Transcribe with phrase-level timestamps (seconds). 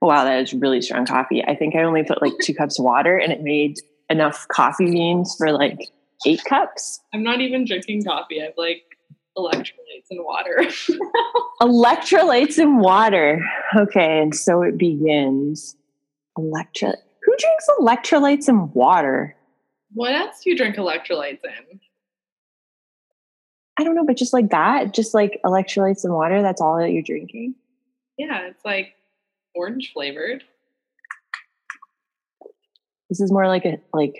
[0.00, 1.44] Wow, that is really strong coffee.
[1.44, 3.78] I think I only put like two cups of water and it made
[4.08, 5.78] enough coffee beans for like
[6.26, 7.00] eight cups.
[7.12, 8.40] I'm not even drinking coffee.
[8.40, 8.82] I have like
[9.36, 10.56] electrolytes and water.
[11.62, 13.44] electrolytes and water.
[13.76, 15.76] Okay, and so it begins.
[16.38, 16.92] Electro.
[17.24, 19.36] Who drinks electrolytes and water?
[19.92, 21.80] What else do you drink electrolytes in?
[23.78, 26.92] I don't know, but just like that, just like electrolytes and water, that's all that
[26.92, 27.54] you're drinking.
[28.18, 28.94] Yeah, it's like
[29.54, 30.44] orange flavored.
[33.08, 34.14] This is more like a like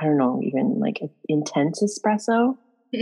[0.00, 2.56] I don't know, even like an intense espresso.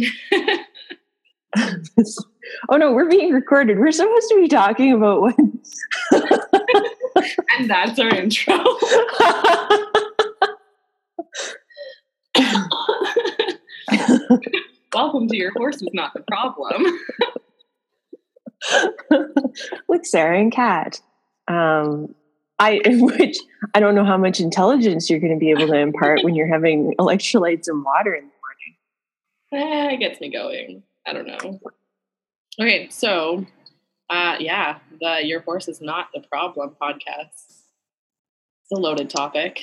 [2.71, 3.79] oh no, we're being recorded.
[3.79, 5.39] We're supposed to be talking about what.
[7.59, 8.59] and that's our intro.
[14.95, 16.85] Welcome to Your Horse is Not the Problem.
[19.87, 21.01] With Sarah and Kat.
[21.49, 22.15] Um,
[22.59, 23.39] I which
[23.75, 26.53] I don't know how much intelligence you're going to be able to impart when you're
[26.53, 29.91] having electrolytes and water in the morning.
[29.91, 30.83] Eh, it gets me going.
[31.07, 31.61] I don't know.
[32.61, 33.47] Okay, so
[34.11, 37.65] uh, yeah, the Your Horse is Not the Problem podcast.
[38.71, 39.63] It's a loaded topic.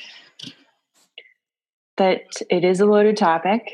[1.98, 3.72] But it is a loaded topic.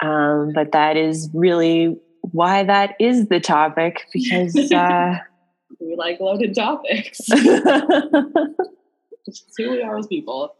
[0.00, 5.18] Um, but that is really why that is the topic because uh,
[5.78, 7.20] we like loaded topics.
[9.26, 10.56] It's who we are as people.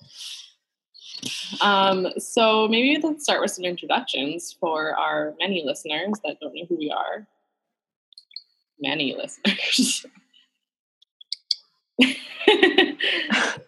[1.61, 6.67] Um, so maybe let's start with some introductions for our many listeners that don't know
[6.69, 7.27] who we are.
[8.79, 10.07] Many listeners.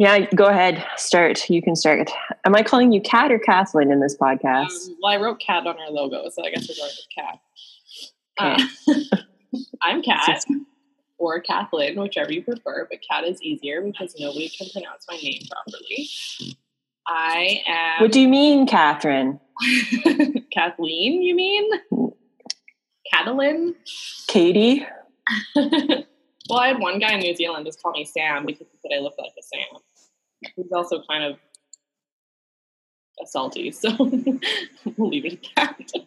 [0.00, 0.82] Yeah, go ahead.
[0.96, 1.50] Start.
[1.50, 2.10] You can start.
[2.46, 4.86] Am I calling you Kat or Kathleen in this podcast?
[4.88, 9.12] Um, well, I wrote Kat on our logo, so I guess we're going with Kat.
[9.12, 9.16] Uh,
[9.82, 10.44] I'm Kat
[11.18, 15.42] or Kathleen, whichever you prefer, but Kat is easier because nobody can pronounce my name
[15.50, 16.08] properly.
[17.06, 18.02] I am.
[18.02, 19.40] What do you mean, Catherine?
[20.52, 21.70] Kathleen, you mean?
[23.12, 23.74] Catalin?
[24.28, 24.86] Katie?
[25.56, 28.96] well, I had one guy in New Zealand just call me Sam because he said
[28.96, 29.80] I look like a Sam
[30.56, 31.38] he's also kind of
[33.22, 33.90] a salty, so
[34.96, 36.02] we'll leave it at that.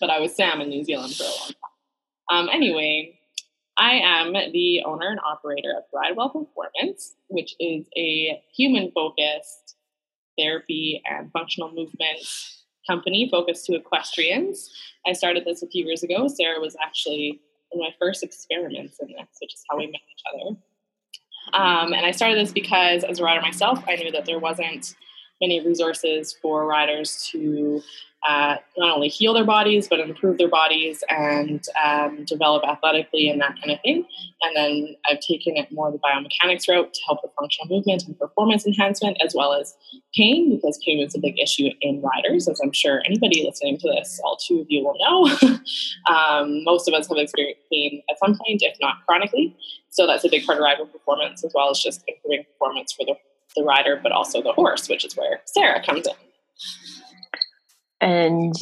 [0.00, 1.54] but I was Sam in New Zealand for a long time.
[2.30, 3.18] Um, anyway,
[3.76, 9.76] I am the owner and operator of Ridewell Performance, which is a human focused
[10.38, 12.20] therapy and functional movement
[12.88, 14.70] company focused to equestrians.
[15.06, 16.28] I started this a few years ago.
[16.28, 17.40] Sarah was actually
[17.70, 20.56] one of my first experiments in this, which is how we met each other.
[21.52, 24.94] Um, and I started this because, as a rider myself, I knew that there wasn't
[25.40, 27.82] many resources for riders to
[28.28, 33.40] uh, not only heal their bodies but improve their bodies and um, develop athletically and
[33.40, 34.04] that kind of thing.
[34.42, 38.18] And then I've taken it more the biomechanics route to help with functional movement and
[38.18, 39.74] performance enhancement, as well as
[40.14, 43.88] pain, because pain is a big issue in riders, as I'm sure anybody listening to
[43.88, 45.58] this, all two of you will know.
[46.14, 49.56] um, most of us have experienced pain at some point, if not chronically.
[49.90, 53.04] So that's a big part of rider performance, as well as just improving performance for
[53.04, 53.14] the,
[53.56, 56.14] the rider, but also the horse, which is where Sarah comes in.
[58.00, 58.54] And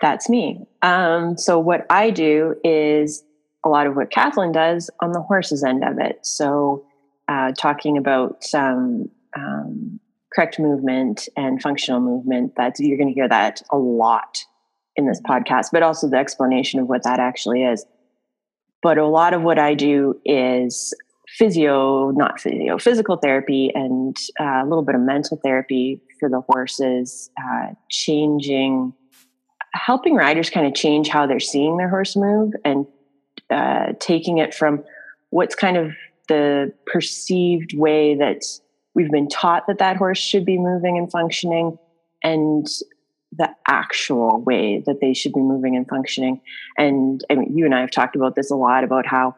[0.00, 0.66] that's me.
[0.82, 3.24] Um, so what I do is
[3.64, 6.24] a lot of what Kathleen does on the horse's end of it.
[6.26, 6.84] So
[7.28, 10.00] uh, talking about um, um,
[10.34, 14.44] correct movement and functional movement, that's you're going to hear that a lot
[14.96, 17.84] in this podcast, but also the explanation of what that actually is.
[18.82, 20.92] But a lot of what I do is
[21.38, 26.40] physio, not physio, physical therapy and uh, a little bit of mental therapy for the
[26.42, 28.92] horses, uh, changing,
[29.74, 32.86] helping riders kind of change how they're seeing their horse move and
[33.50, 34.84] uh, taking it from
[35.30, 35.92] what's kind of
[36.28, 38.42] the perceived way that
[38.94, 41.78] we've been taught that that horse should be moving and functioning
[42.22, 42.66] and
[43.32, 46.40] the actual way that they should be moving and functioning.
[46.76, 49.34] And I mean, you and I have talked about this a lot about how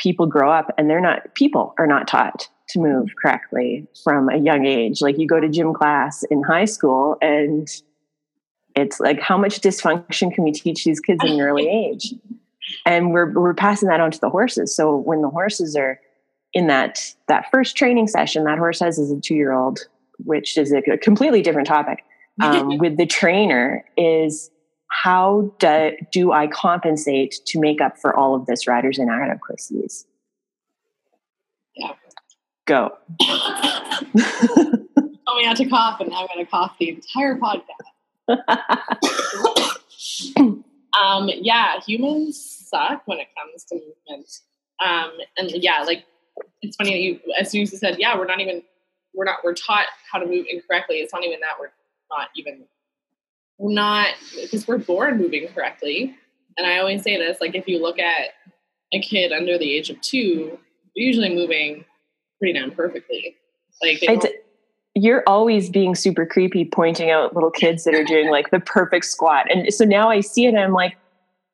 [0.00, 4.38] people grow up and they're not, people are not taught to move correctly from a
[4.38, 5.00] young age.
[5.00, 7.68] Like you go to gym class in high school and
[8.74, 12.14] it's like, how much dysfunction can we teach these kids in an early age?
[12.86, 14.74] And we're, we're passing that on to the horses.
[14.74, 16.00] So when the horses are
[16.52, 19.80] in that, that first training session, that horse has as a two year old,
[20.24, 22.04] which is a completely different topic
[22.42, 24.50] um, with the trainer is
[24.90, 30.06] how do, do I compensate to make up for all of this rider's inadequacies?
[31.74, 31.92] Yeah.
[32.66, 32.90] Go.
[35.26, 38.28] Told me not to cough, and now I'm going to cough the entire podcast.
[41.00, 44.40] um, yeah, humans suck when it comes to movement
[44.84, 46.04] Um, and yeah, like
[46.62, 48.62] it's funny that you, as soon as you said, yeah, we're not even,
[49.14, 50.96] we're not, we're taught how to move incorrectly.
[50.96, 51.70] It's not even that we're
[52.10, 52.64] not even,
[53.68, 56.16] not, because we're born moving correctly.
[56.56, 58.30] And I always say this, like if you look at
[58.92, 60.58] a kid under the age of two,
[60.94, 61.84] they're usually moving
[62.38, 63.36] pretty damn perfectly.
[63.82, 64.02] Like
[64.94, 69.04] you're always being super creepy, pointing out little kids that are doing like the perfect
[69.04, 69.46] squat.
[69.50, 70.96] And so now I see it and I'm like,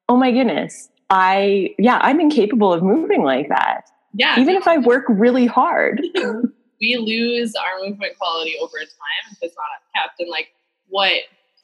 [0.09, 3.83] oh my goodness, I, yeah, I'm incapable of moving like that.
[4.15, 4.41] Yeah.
[4.41, 6.01] Even if I work really hard.
[6.81, 10.21] we lose our movement quality over time if it's not kept.
[10.21, 10.49] And like
[10.89, 11.13] what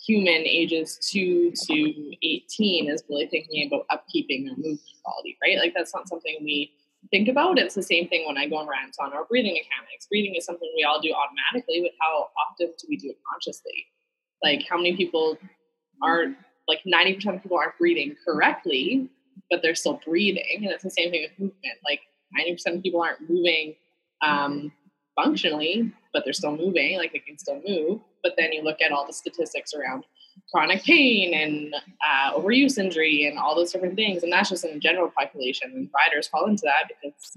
[0.07, 5.59] human ages two to 18 is really thinking about upkeeping their movement quality, right?
[5.59, 6.73] Like that's not something we
[7.11, 7.59] think about.
[7.59, 10.07] It's the same thing when I go on rants on our breathing mechanics.
[10.09, 13.87] Breathing is something we all do automatically, but how often do we do it consciously?
[14.43, 15.39] Like how many people
[16.03, 16.37] aren't
[16.69, 19.09] like 90% of people aren't breathing correctly,
[19.51, 20.63] but they're still breathing.
[20.63, 21.79] And it's the same thing with movement.
[21.85, 22.01] Like
[22.39, 23.75] 90% of people aren't moving
[24.23, 24.73] um,
[25.17, 28.01] functionally, but they're still moving, like they can still move.
[28.23, 30.05] But then you look at all the statistics around
[30.53, 31.75] chronic pain and
[32.07, 34.23] uh, overuse injury and all those different things.
[34.23, 35.73] And that's just in the general population.
[35.75, 37.37] And riders fall into that because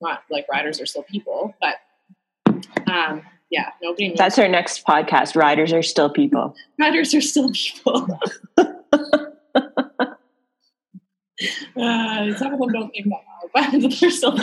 [0.00, 1.76] not like riders are still people, but
[2.90, 4.14] um, yeah, nobody.
[4.16, 5.36] That's our next podcast.
[5.36, 6.54] Riders are still people.
[6.80, 8.08] Riders are still people.
[8.58, 8.66] uh,
[11.76, 14.36] some of them don't think that well, but they're still.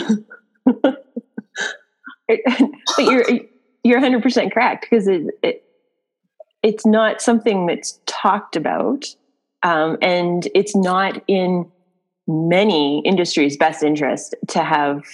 [2.26, 3.24] but you're
[3.82, 5.63] you're 100 percent correct because it, it
[6.64, 9.04] it's not something that's talked about,
[9.62, 11.70] um, and it's not in
[12.26, 15.04] many industries' best interest to have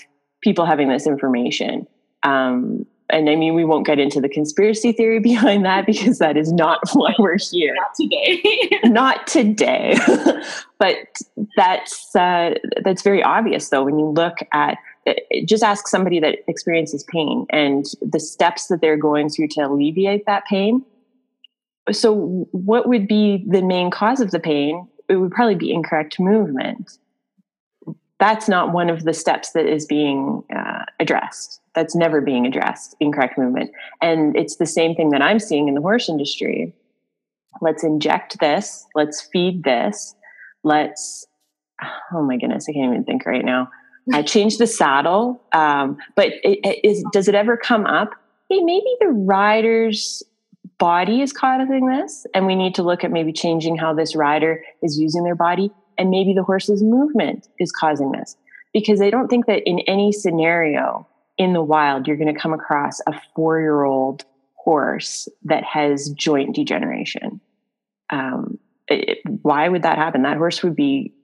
[0.43, 1.89] people having this information.
[2.23, 6.37] Um, and I mean, we won't get into the conspiracy theory behind that because that
[6.37, 7.75] is not why we're here.
[7.75, 8.71] Not today.
[8.85, 9.97] not today.
[10.79, 10.99] but
[11.57, 12.55] that's uh,
[12.85, 14.79] that's very obvious, though, when you look at
[15.47, 20.27] just ask somebody that experiences pain and the steps that they're going through to alleviate
[20.27, 20.85] that pain
[21.93, 24.89] so what would be the main cause of the pain?
[25.09, 26.99] It would probably be incorrect movement.
[28.19, 31.61] That's not one of the steps that is being uh, addressed.
[31.75, 33.71] That's never being addressed incorrect movement.
[34.03, 36.75] And it's the same thing that i'm seeing in the horse industry.
[37.61, 38.87] Let's inject this.
[38.95, 40.15] Let's feed this.
[40.63, 41.27] Let's
[42.13, 43.71] oh my goodness i can't even think right now.
[44.13, 48.11] I changed the saddle um, but it, it is, does it ever come up?
[48.51, 50.23] Hey maybe the riders
[50.79, 54.65] body is causing this and we need to look at maybe changing how this rider
[54.83, 58.37] is using their body and maybe the horse's movement is causing this.
[58.73, 61.07] Because i don't think that in any scenario
[61.39, 64.25] in the wild you're going to come across a four year old
[64.57, 67.41] horse that has joint degeneration.
[68.11, 68.59] Um,
[68.89, 70.23] it, why would that happen?
[70.23, 71.15] That horse would be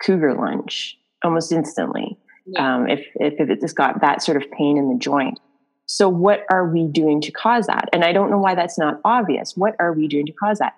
[0.00, 2.16] cougar lunch almost instantly.
[2.46, 2.76] Yeah.
[2.76, 5.38] um, if, if, if it just got that sort of pain in the joint
[5.88, 7.88] so, what are we doing to cause that?
[7.94, 9.56] And I don't know why that's not obvious.
[9.56, 10.74] What are we doing to cause that?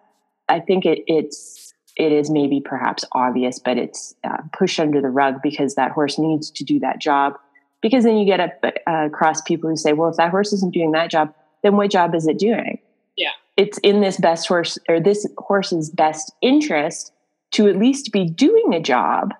[0.48, 5.10] I think it, it's it is maybe perhaps obvious, but it's uh, pushed under the
[5.10, 7.34] rug because that horse needs to do that job.
[7.82, 10.72] Because then you get up uh, across people who say, "Well, if that horse isn't
[10.72, 11.34] doing that job,
[11.64, 12.78] then what job is it doing?"
[13.16, 17.12] Yeah, it's in this best horse or this horse's best interest
[17.52, 19.34] to at least be doing a job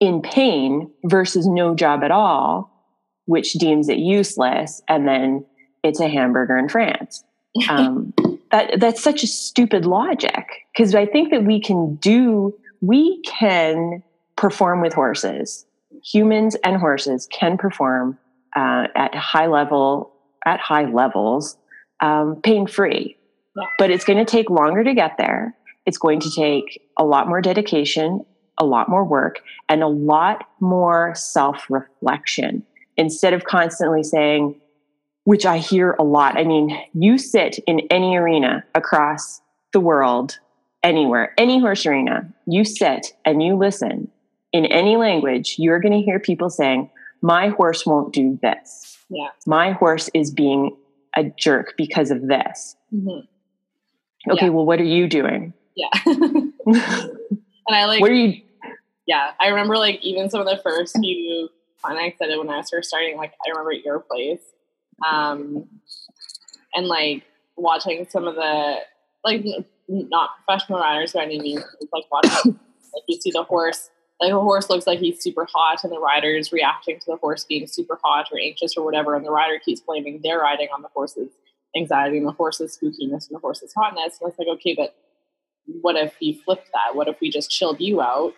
[0.00, 2.75] in pain versus no job at all
[3.26, 5.44] which deems it useless, and then
[5.82, 7.22] it's a hamburger in France.
[7.70, 8.12] Um,
[8.50, 14.02] that that's such a stupid logic because I think that we can do we can
[14.36, 15.66] perform with horses.
[16.04, 18.18] Humans and horses can perform
[18.54, 20.12] uh, at high level
[20.44, 21.56] at high levels
[22.00, 23.16] um, pain free,
[23.56, 23.64] yeah.
[23.78, 25.56] but it's going to take longer to get there.
[25.86, 28.24] It's going to take a lot more dedication,
[28.58, 32.64] a lot more work, and a lot more self reflection
[32.96, 34.60] instead of constantly saying,
[35.24, 36.38] which I hear a lot.
[36.38, 39.40] I mean, you sit in any arena across
[39.72, 40.38] the world,
[40.82, 44.08] anywhere, any horse arena, you sit and you listen
[44.52, 46.90] in any language, you're going to hear people saying,
[47.22, 48.96] My horse won't do this.
[49.08, 49.28] Yeah.
[49.46, 50.76] My horse is being
[51.16, 52.76] a jerk because of this.
[52.94, 54.30] Mm-hmm.
[54.30, 54.50] Okay, yeah.
[54.50, 55.52] well, what are you doing?
[55.74, 55.88] Yeah.
[56.06, 56.52] and
[57.68, 58.42] I like, what are you?
[59.06, 61.48] Yeah, I remember like even some of the first few
[61.86, 61.96] fun.
[61.96, 63.16] I said it when I was first starting.
[63.16, 64.40] Like I remember at your place,
[65.06, 65.68] um,
[66.74, 67.24] and like
[67.56, 68.78] watching some of the
[69.24, 69.44] like
[69.88, 72.58] not professional riders by any means, like watching
[72.94, 73.90] like you see the horse.
[74.18, 77.16] Like a horse looks like he's super hot, and the rider is reacting to the
[77.16, 80.68] horse being super hot or anxious or whatever, and the rider keeps blaming their riding
[80.74, 81.28] on the horse's
[81.76, 84.18] anxiety and the horse's spookiness and the horse's hotness.
[84.18, 84.96] And it's like, okay, but
[85.82, 86.96] what if we flipped that?
[86.96, 88.32] What if we just chilled you out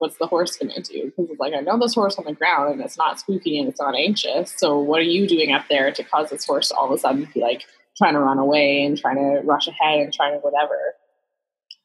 [0.00, 1.04] what's the horse going to do?
[1.04, 3.68] Because it's like, I know this horse on the ground and it's not spooky and
[3.68, 4.52] it's not anxious.
[4.56, 6.98] So what are you doing up there to cause this horse to all of a
[6.98, 7.64] sudden be like
[7.98, 10.94] trying to run away and trying to rush ahead and trying to whatever?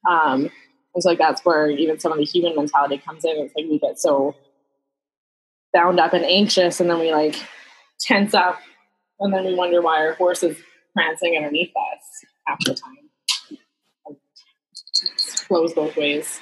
[0.09, 0.49] Um,
[0.95, 3.35] it's like that's where even some of the human mentality comes in.
[3.37, 4.33] It's like we get so
[5.73, 7.35] bound up and anxious and then we like
[7.99, 8.59] tense up
[9.19, 10.57] and then we wonder why our horse is
[10.93, 13.09] prancing underneath us half the time.
[14.07, 16.39] It flows both ways.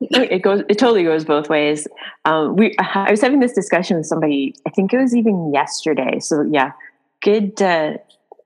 [0.00, 1.86] It goes it totally goes both ways.
[2.24, 6.20] Um, we i was having this discussion with somebody i think it was even yesterday
[6.20, 6.72] so yeah.
[7.20, 7.94] Good uh,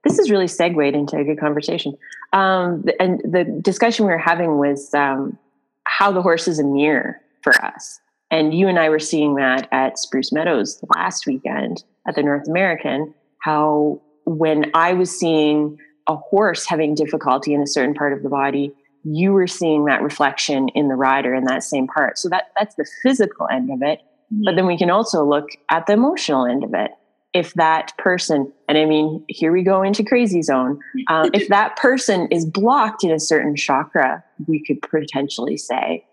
[0.03, 1.95] this is really segued into a good conversation.
[2.33, 5.37] Um, and the discussion we were having was um,
[5.85, 7.99] how the horse is a mirror for us.
[8.31, 12.47] And you and i were seeing that at spruce meadows last weekend at the north
[12.47, 18.23] american how when i was seeing a horse having difficulty in a certain part of
[18.23, 22.17] the body you were seeing that reflection in the rider in that same part.
[22.17, 23.99] So that that's the physical end of it.
[24.43, 26.91] But then we can also look at the emotional end of it.
[27.33, 30.79] If that person, and I mean, here we go into crazy zone.
[31.09, 36.05] Um, if that person is blocked in a certain chakra, we could potentially say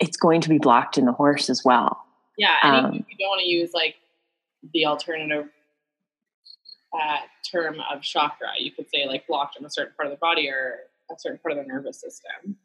[0.00, 2.02] it's going to be blocked in the horse as well.
[2.36, 3.94] Yeah, and um, you don't want to use like
[4.72, 5.46] the alternative
[6.92, 7.18] uh,
[7.50, 8.48] term of chakra.
[8.58, 11.38] You could say like blocked in a certain part of the body or a certain
[11.38, 12.56] part of the nervous system.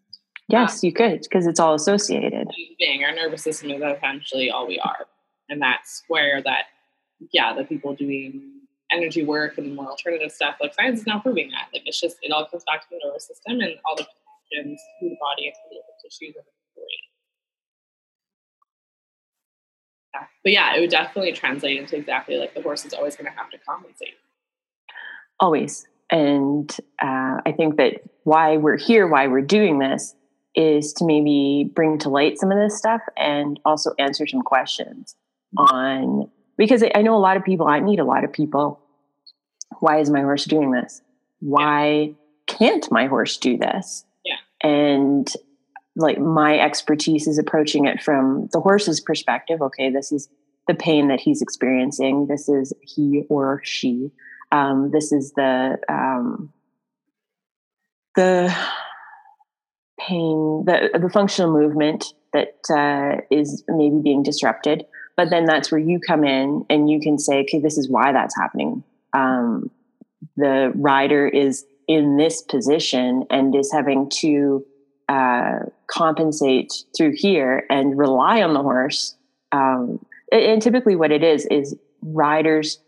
[0.48, 2.48] Yes, um, you could because it's all associated.
[2.80, 5.06] Being our nervous system is essentially all we are,
[5.50, 6.66] and that's where that
[7.32, 8.60] yeah, the people doing
[8.92, 12.18] energy work and more alternative stuff like science is now proving that like it's just
[12.24, 14.08] it all comes back to the nervous system and all the
[14.50, 16.96] connections through the body and through the tissues of the body.
[20.16, 20.28] Yeah.
[20.44, 23.38] But yeah, it would definitely translate into exactly like the horse is always going to
[23.38, 24.16] have to compensate.
[25.40, 25.88] Always.
[26.12, 30.16] And uh, I think that why we're here, why we're doing this,
[30.56, 35.16] is to maybe bring to light some of this stuff and also answer some questions
[35.58, 38.82] on because I know a lot of people, I meet a lot of people.
[39.80, 41.02] Why is my horse doing this?
[41.40, 42.14] Why
[42.48, 44.04] can't my horse do this?
[44.26, 44.36] Yeah.
[44.62, 45.32] And
[45.96, 49.62] like my expertise is approaching it from the horse's perspective.
[49.62, 50.28] Okay, this is
[50.68, 52.28] the pain that he's experiencing.
[52.28, 54.12] This is he or she
[54.52, 56.52] um, this is the um,
[58.16, 58.56] the
[60.00, 64.86] pain, the the functional movement that uh, is maybe being disrupted.
[65.16, 68.14] But then that's where you come in and you can say, okay, this is why
[68.14, 68.84] that's happening.
[69.12, 69.70] Um,
[70.38, 74.66] the rider is in this position and is having to
[75.10, 79.16] uh, compensate through here and rely on the horse.
[79.52, 82.80] Um, and typically, what it is is riders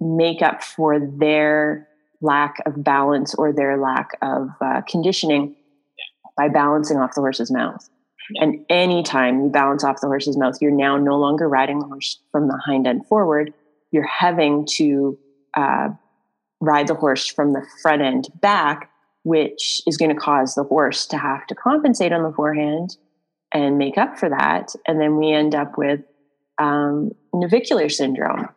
[0.00, 1.88] make up for their
[2.20, 5.54] lack of balance or their lack of uh, conditioning
[6.36, 7.88] by balancing off the horse's mouth.
[8.36, 12.18] And anytime you balance off the horse's mouth, you're now no longer riding the horse
[12.32, 13.54] from the hind end forward.
[13.92, 15.16] You're having to
[15.56, 15.88] uh,
[16.60, 18.90] ride the horse from the front end back,
[19.22, 22.96] which is going to cause the horse to have to compensate on the forehand
[23.52, 24.74] and make up for that.
[24.86, 26.00] And then we end up with
[26.58, 28.48] um, navicular syndrome,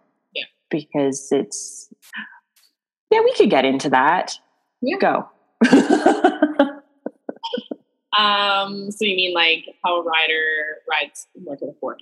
[0.69, 1.89] because it's
[3.11, 4.37] yeah we could get into that.
[4.81, 4.97] Yeah.
[4.97, 5.29] go.
[8.17, 12.01] Um so you mean like how a rider rides more to the forehand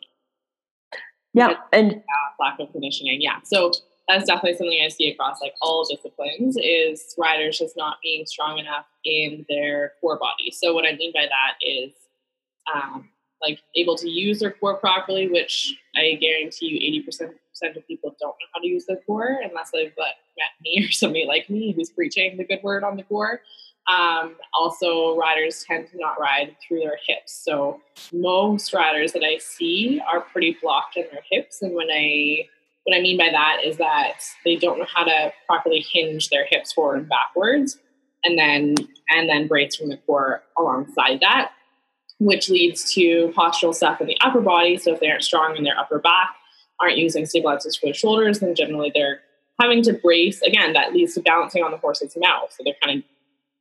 [1.33, 2.01] yeah and
[2.39, 3.39] lack of conditioning yeah.
[3.43, 3.71] So
[4.07, 8.57] that's definitely something i see across like all disciplines is riders just not being strong
[8.57, 10.49] enough in their core body.
[10.49, 11.91] So what i mean by that is
[12.73, 13.09] um,
[13.41, 17.33] like able to use their core properly, which I guarantee you 80%
[17.63, 20.15] of people don't know how to use their core unless they've met
[20.61, 23.41] me or somebody like me who's preaching the good word on the core.
[23.87, 27.33] Um, also, riders tend to not ride through their hips.
[27.33, 27.79] So
[28.11, 31.61] most riders that I see are pretty blocked in their hips.
[31.61, 32.47] And when I
[32.83, 36.45] what I mean by that is that they don't know how to properly hinge their
[36.45, 37.77] hips forward and backwards,
[38.23, 38.75] and then
[39.09, 41.51] and then brace from the core alongside that
[42.19, 44.77] which leads to postural stuff in the upper body.
[44.77, 46.35] So if they aren't strong in their upper back,
[46.79, 49.21] aren't using stabilizers for the shoulders, then generally they're
[49.59, 50.41] having to brace.
[50.41, 52.53] Again, that leads to balancing on the horse's mouth.
[52.55, 53.03] So they're kind of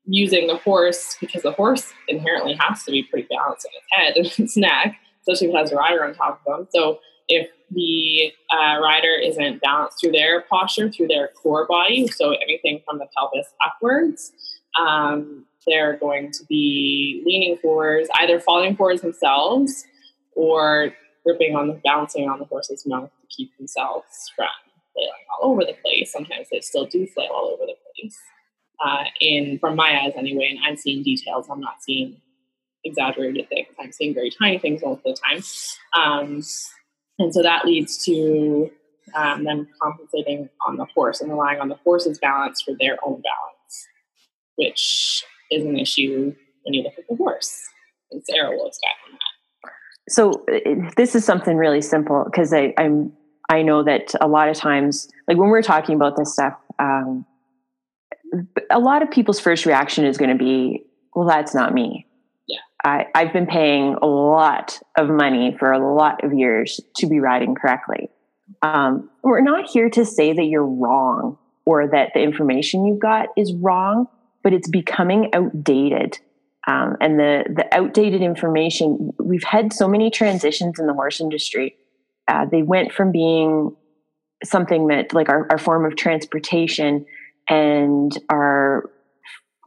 [0.05, 4.17] using the horse because the horse inherently has to be pretty balanced in its head
[4.17, 6.69] and its neck, especially if it has a rider on top of them.
[6.71, 12.33] So if the uh, rider isn't balanced through their posture, through their core body, so
[12.33, 14.33] anything from the pelvis upwards,
[14.81, 19.85] um, they're going to be leaning forwards, either falling forwards themselves
[20.37, 20.93] or
[21.27, 24.49] gripping on the bouncing on the horse's mouth to keep themselves from
[24.95, 26.13] flailing all over the place.
[26.13, 28.17] Sometimes they still do flail all over the place.
[28.85, 31.47] Uh, in from my eyes anyway, and I'm seeing details.
[31.51, 32.21] I'm not seeing
[32.85, 33.69] exaggerated things.
[33.81, 35.43] I'm seeing very tiny things most of the time.
[35.99, 36.43] Um,
[37.19, 38.71] and so that leads to
[39.15, 43.23] um, them compensating on the horse and relying on the horse's balance for their own
[43.23, 43.87] balance,
[44.57, 47.63] which is an issue when you look at the horse.
[48.11, 48.67] And Sarah will
[50.09, 50.45] So
[50.97, 53.13] this is something really simple because I'm
[53.49, 57.25] I know that a lot of times, like when we're talking about this stuff, um,
[58.71, 60.85] a lot of people's first reaction is going to be,
[61.15, 62.07] "Well, that's not me."
[62.49, 67.07] Yeah, I, I've been paying a lot of money for a lot of years to
[67.07, 68.11] be riding correctly.
[68.63, 73.29] Um, we're not here to say that you're wrong or that the information you've got
[73.37, 74.07] is wrong,
[74.43, 76.19] but it's becoming outdated.
[76.67, 81.77] Um, and the the outdated information, we've had so many transitions in the horse industry.
[82.29, 83.77] Uh, they went from being
[84.45, 87.07] something that like our, our form of transportation
[87.49, 88.91] and our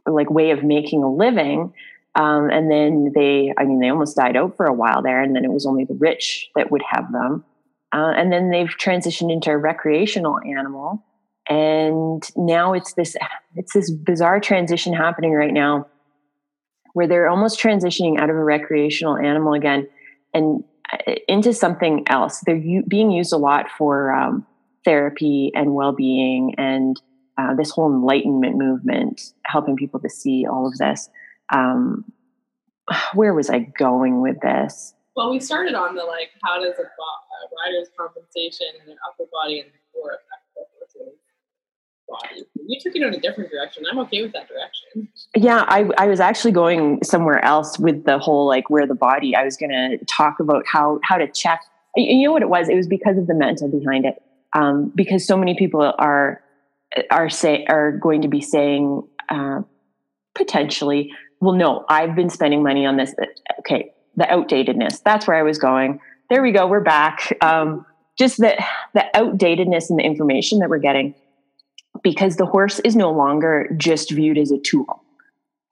[0.06, 1.72] like way of making a living
[2.14, 5.34] um, and then they i mean they almost died out for a while there and
[5.34, 7.44] then it was only the rich that would have them
[7.92, 11.02] uh, and then they've transitioned into a recreational animal
[11.48, 13.16] and now it's this
[13.56, 15.86] it's this bizarre transition happening right now
[16.92, 19.88] where they're almost transitioning out of a recreational animal again
[20.34, 22.40] and uh, into something else.
[22.46, 24.46] They're u- being used a lot for um,
[24.84, 27.00] therapy and well-being and
[27.38, 31.08] uh, this whole enlightenment movement helping people to see all of this.
[31.52, 32.04] Um,
[33.14, 34.94] where was i going with this?
[35.16, 39.28] Well, we started on the like, how does a, a rider's compensation and their upper
[39.32, 40.39] body and core affect
[42.66, 43.84] You took it in a different direction.
[43.90, 45.08] I'm okay with that direction.
[45.36, 49.34] Yeah, I, I was actually going somewhere else with the whole like where the body.
[49.34, 51.60] I was going to talk about how how to check.
[51.96, 52.68] You know what it was?
[52.68, 54.22] It was because of the mental behind it.
[54.52, 56.42] Um, because so many people are
[57.10, 59.62] are say are going to be saying uh,
[60.34, 63.14] potentially, well, no, I've been spending money on this.
[63.60, 65.02] Okay, the outdatedness.
[65.02, 66.00] That's where I was going.
[66.28, 66.66] There we go.
[66.66, 67.36] We're back.
[67.40, 67.86] Um,
[68.18, 68.56] just the
[68.94, 71.14] the outdatedness and the information that we're getting,
[72.02, 75.02] because the horse is no longer just viewed as a tool.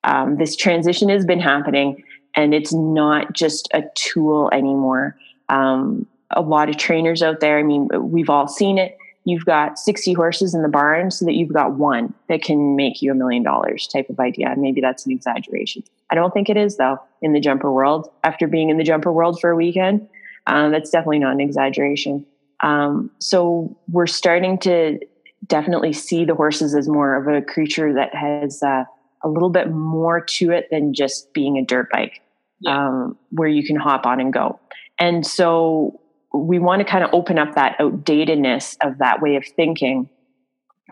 [0.04, 2.02] Um, this transition has been happening,
[2.34, 5.16] and it's not just a tool anymore.
[5.48, 7.58] Um, a lot of trainers out there.
[7.58, 8.96] I mean, we've all seen it.
[9.24, 13.02] You've got 60 horses in the barn so that you've got one that can make
[13.02, 14.54] you a million dollars type of idea.
[14.56, 15.82] Maybe that's an exaggeration.
[16.10, 18.10] I don't think it is, though, in the jumper world.
[18.24, 20.08] After being in the jumper world for a weekend,
[20.46, 22.24] um, that's definitely not an exaggeration.
[22.62, 24.98] Um, so we're starting to
[25.46, 28.84] definitely see the horses as more of a creature that has uh,
[29.22, 32.20] a little bit more to it than just being a dirt bike
[32.60, 32.88] yeah.
[32.88, 34.58] um, where you can hop on and go.
[34.98, 36.00] And so
[36.32, 40.08] we want to kind of open up that outdatedness of that way of thinking,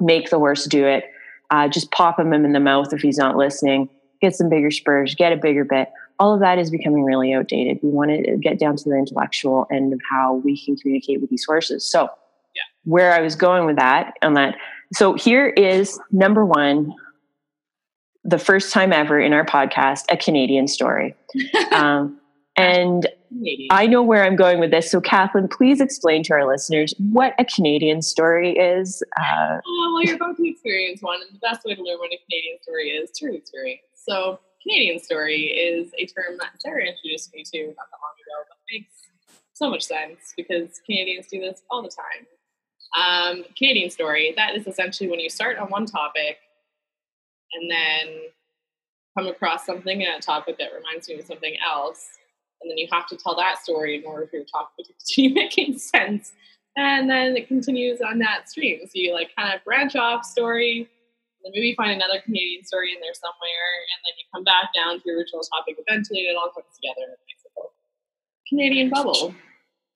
[0.00, 1.04] make the horse do it,
[1.50, 3.88] uh, just pop him in the mouth if he's not listening,
[4.20, 5.90] get some bigger spurs, get a bigger bit.
[6.18, 7.78] All of that is becoming really outdated.
[7.82, 11.30] We want to get down to the intellectual end of how we can communicate with
[11.30, 11.84] these horses.
[11.84, 12.08] So.
[12.86, 14.56] Where I was going with that, on that,
[14.92, 16.94] so here is number one,
[18.24, 21.14] the first time ever in our podcast, a Canadian story.
[21.72, 22.18] um,
[22.56, 23.68] and Canadian.
[23.70, 24.90] I know where I'm going with this.
[24.90, 29.02] So, Kathleen, please explain to our listeners what a Canadian story is.
[29.18, 32.12] Uh, oh, well, you're about to experience one, and the best way to learn what
[32.12, 33.82] a Canadian story is through experience.
[33.94, 38.48] So, Canadian story is a term that Sarah introduced me to not that long ago,
[38.48, 38.92] but makes
[39.52, 42.26] so much sense because Canadians do this all the time.
[42.96, 46.38] Um, Canadian story, that is essentially when you start on one topic
[47.52, 48.16] and then
[49.16, 52.08] come across something in a topic that reminds you of something else
[52.60, 55.34] and then you have to tell that story in order for your topic to continue
[55.34, 56.32] making sense.
[56.76, 58.80] And then it continues on that stream.
[58.82, 60.88] So you like kind of branch off story,
[61.42, 64.98] then maybe find another Canadian story in there somewhere, and then you come back down
[64.98, 67.72] to your original topic eventually, and it all comes together and makes a whole
[68.48, 69.34] Canadian bubble.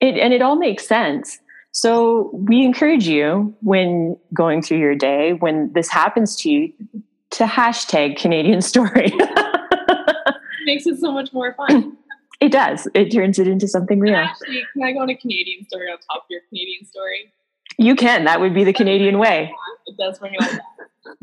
[0.01, 1.41] It, and it all makes sense.
[1.73, 6.73] So we encourage you when going through your day, when this happens to you,
[7.31, 9.13] to hashtag Canadian story.
[10.67, 11.97] makes it so much more fun.
[12.41, 12.89] It does.
[12.95, 14.15] It turns it into something real.
[14.15, 17.31] Actually, can I go on a Canadian story on top of your Canadian story?
[17.77, 18.25] You can.
[18.25, 19.53] That would be the Canadian way.
[19.87, 20.63] It does bring it up.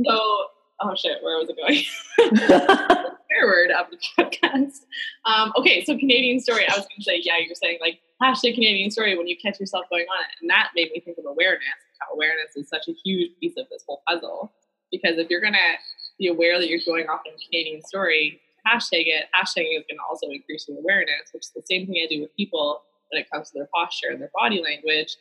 [0.06, 0.46] So,
[0.82, 1.84] oh shit, where was it going?
[3.40, 4.82] Forward of the podcast.
[5.26, 6.68] Um, okay, so Canadian story.
[6.70, 9.60] I was going to say, yeah, you're saying like hashtag Canadian story when you catch
[9.60, 11.63] yourself going on it, and that made me think of awareness.
[11.99, 14.53] How awareness is such a huge piece of this whole puzzle.
[14.91, 15.75] Because if you're going to
[16.17, 19.97] be aware that you're going off on a Canadian story, hashtag it, hashtagging is going
[19.97, 23.21] to also increase your awareness, which is the same thing I do with people when
[23.21, 25.17] it comes to their posture and their body language.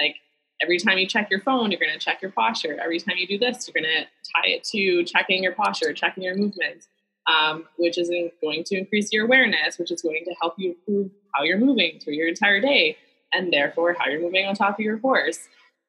[0.00, 0.16] Like
[0.62, 2.78] every time you check your phone, you're going to check your posture.
[2.82, 6.22] Every time you do this, you're going to tie it to checking your posture, checking
[6.22, 6.88] your movements.
[7.26, 8.10] Um, which is
[8.40, 11.98] going to increase your awareness, which is going to help you improve how you're moving
[12.00, 12.96] through your entire day,
[13.32, 15.48] and therefore how you're moving on top of your horse.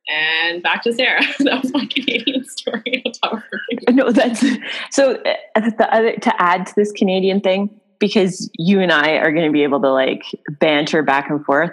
[0.09, 1.21] And back to Sarah.
[1.39, 3.59] that was my Canadian story on top of her.
[3.91, 4.43] No, that's
[4.89, 5.15] so.
[5.55, 7.69] Uh, the other to add to this Canadian thing,
[7.99, 10.23] because you and I are going to be able to like
[10.59, 11.71] banter back and forth.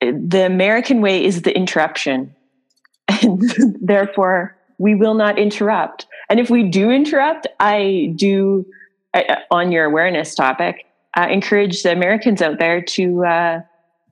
[0.00, 2.34] The American way is the interruption,
[3.22, 3.42] and
[3.80, 6.06] therefore we will not interrupt.
[6.28, 8.66] And if we do interrupt, I do
[9.14, 10.84] uh, on your awareness topic.
[11.16, 13.62] Uh, encourage the Americans out there to, uh, I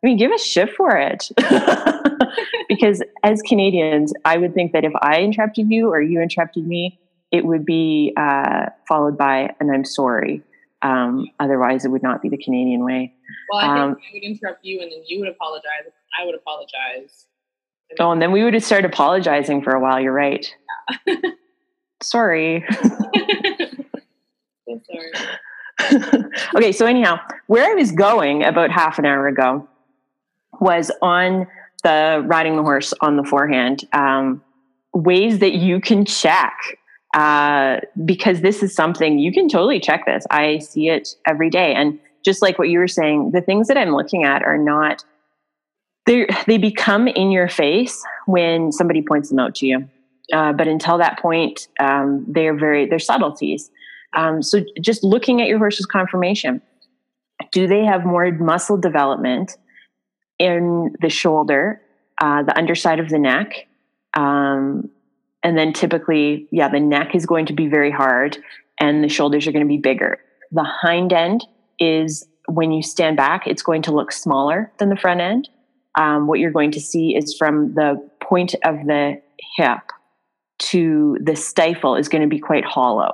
[0.02, 1.30] mean, give a shit for it.
[2.68, 6.98] because as Canadians, I would think that if I interrupted you or you interrupted me,
[7.30, 10.42] it would be uh, followed by an I'm sorry.
[10.82, 13.12] Um, otherwise, it would not be the Canadian way.
[13.50, 15.92] Well, I um, think I would interrupt you and then you would apologize.
[16.20, 17.26] I would apologize.
[18.00, 20.00] Oh, and then we would have started apologizing for a while.
[20.00, 20.52] You're right.
[21.06, 21.16] Yeah.
[22.02, 22.64] sorry.
[24.66, 25.12] sorry.
[26.54, 29.68] okay, so anyhow, where I was going about half an hour ago
[30.60, 31.46] was on
[31.82, 33.84] the riding the horse on the forehand.
[33.92, 34.42] Um,
[34.92, 36.78] ways that you can check
[37.14, 40.26] uh, because this is something you can totally check this.
[40.30, 41.74] I see it every day.
[41.74, 45.04] And just like what you were saying, the things that I'm looking at are not,
[46.06, 49.88] they they become in your face when somebody points them out to you.
[50.32, 53.70] Uh, but until that point, um, they're very, they're subtleties.
[54.14, 56.62] Um, so just looking at your horse's conformation,
[57.52, 59.56] do they have more muscle development
[60.38, 61.80] in the shoulder,
[62.20, 63.68] uh, the underside of the neck?
[64.14, 64.90] Um,
[65.42, 68.38] and then typically, yeah, the neck is going to be very hard
[68.80, 70.18] and the shoulders are going to be bigger.
[70.50, 71.46] The hind end
[71.78, 75.48] is when you stand back, it's going to look smaller than the front end.
[75.98, 79.20] Um, what you're going to see is from the point of the
[79.56, 79.80] hip
[80.58, 83.12] to the stifle is going to be quite hollow.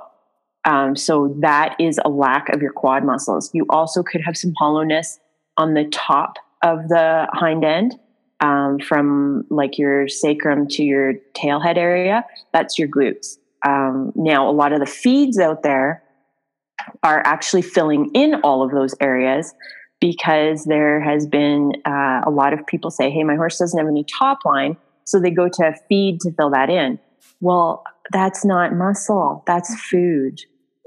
[0.65, 3.49] Um, so that is a lack of your quad muscles.
[3.53, 5.19] You also could have some hollowness
[5.57, 7.95] on the top of the hind end
[8.39, 13.37] um, from like your sacrum to your tailhead area, that's your glutes.
[13.65, 16.03] Um, now, a lot of the feeds out there
[17.03, 19.53] are actually filling in all of those areas
[20.01, 23.87] because there has been uh, a lot of people say, hey, my horse doesn't have
[23.87, 24.75] any top line.
[25.05, 26.99] So they go to feed to fill that in.
[27.41, 30.39] Well, that's not muscle, that's food.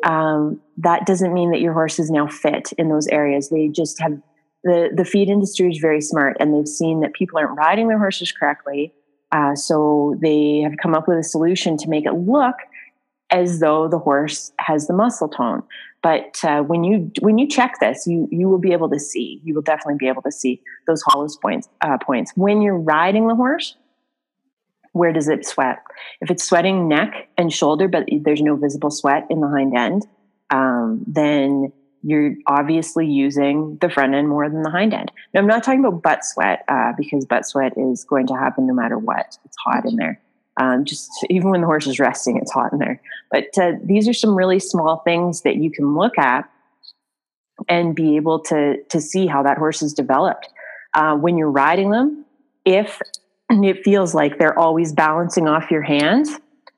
[0.04, 3.48] Um, that doesn't mean that your horse is now fit in those areas.
[3.48, 4.20] They just have
[4.62, 7.98] the the feed industry is very smart, and they've seen that people aren't riding their
[7.98, 8.92] horses correctly.
[9.32, 12.56] Uh, so they have come up with a solution to make it look
[13.30, 15.62] as though the horse has the muscle tone.
[16.02, 19.40] But uh, when you when you check this, you you will be able to see.
[19.44, 21.68] You will definitely be able to see those hollow points.
[21.80, 23.76] Uh, points when you're riding the horse.
[24.96, 25.82] Where does it sweat?
[26.22, 30.06] If it's sweating neck and shoulder, but there's no visible sweat in the hind end,
[30.50, 35.12] um, then you're obviously using the front end more than the hind end.
[35.34, 38.66] Now, I'm not talking about butt sweat uh, because butt sweat is going to happen
[38.66, 39.36] no matter what.
[39.44, 40.20] It's hot in there.
[40.58, 43.00] Um, just even when the horse is resting, it's hot in there.
[43.30, 46.48] But uh, these are some really small things that you can look at
[47.68, 50.48] and be able to to see how that horse is developed.
[50.94, 52.24] Uh, when you're riding them,
[52.64, 53.00] if
[53.50, 56.30] it feels like they're always balancing off your hands,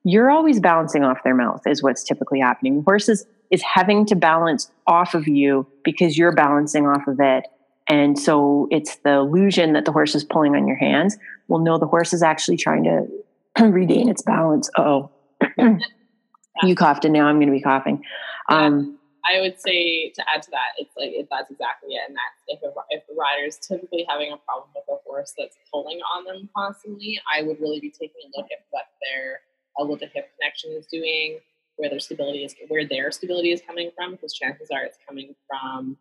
[0.04, 2.82] you're always balancing off their mouth, is what's typically happening.
[2.86, 7.44] Horses is having to balance off of you because you're balancing off of it.
[7.88, 11.16] And so it's the illusion that the horse is pulling on your hands.
[11.48, 14.70] Well, no, the horse is actually trying to regain its balance.
[14.76, 15.10] Oh,
[16.62, 18.04] you coughed, and now I'm going to be coughing.
[18.50, 22.16] Um, I would say to add to that, it's like if that's exactly it, and
[22.16, 25.56] that's if a, if the rider is typically having a problem with a horse that's
[25.72, 29.40] pulling on them constantly, I would really be taking a look at what their
[29.78, 31.40] a what the hip connection is doing,
[31.78, 35.34] where their stability is where their stability is coming from because chances are it's coming
[35.48, 35.96] from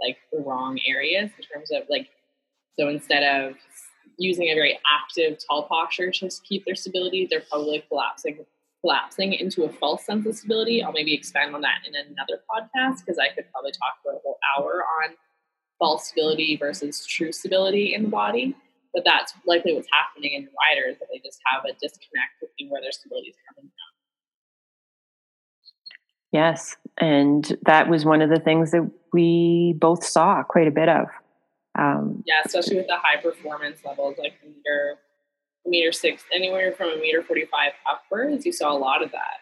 [0.00, 2.08] like the wrong areas in terms of like
[2.78, 3.54] so instead of
[4.18, 8.44] using a very active tall posture to keep their stability they're probably collapsing
[8.82, 12.98] collapsing into a false sense of stability i'll maybe expand on that in another podcast
[13.00, 15.14] because i could probably talk for a whole hour on
[15.78, 18.54] false stability versus true stability in the body
[18.92, 22.82] but that's likely what's happening in riders that they just have a disconnect between where
[22.82, 23.92] their stability is coming from
[26.32, 26.76] Yes.
[26.98, 31.06] And that was one of the things that we both saw quite a bit of.
[31.78, 34.48] Um, yeah, especially with the high performance levels, like a
[35.66, 39.40] meter, six, anywhere from a meter 45 upwards, you saw a lot of that.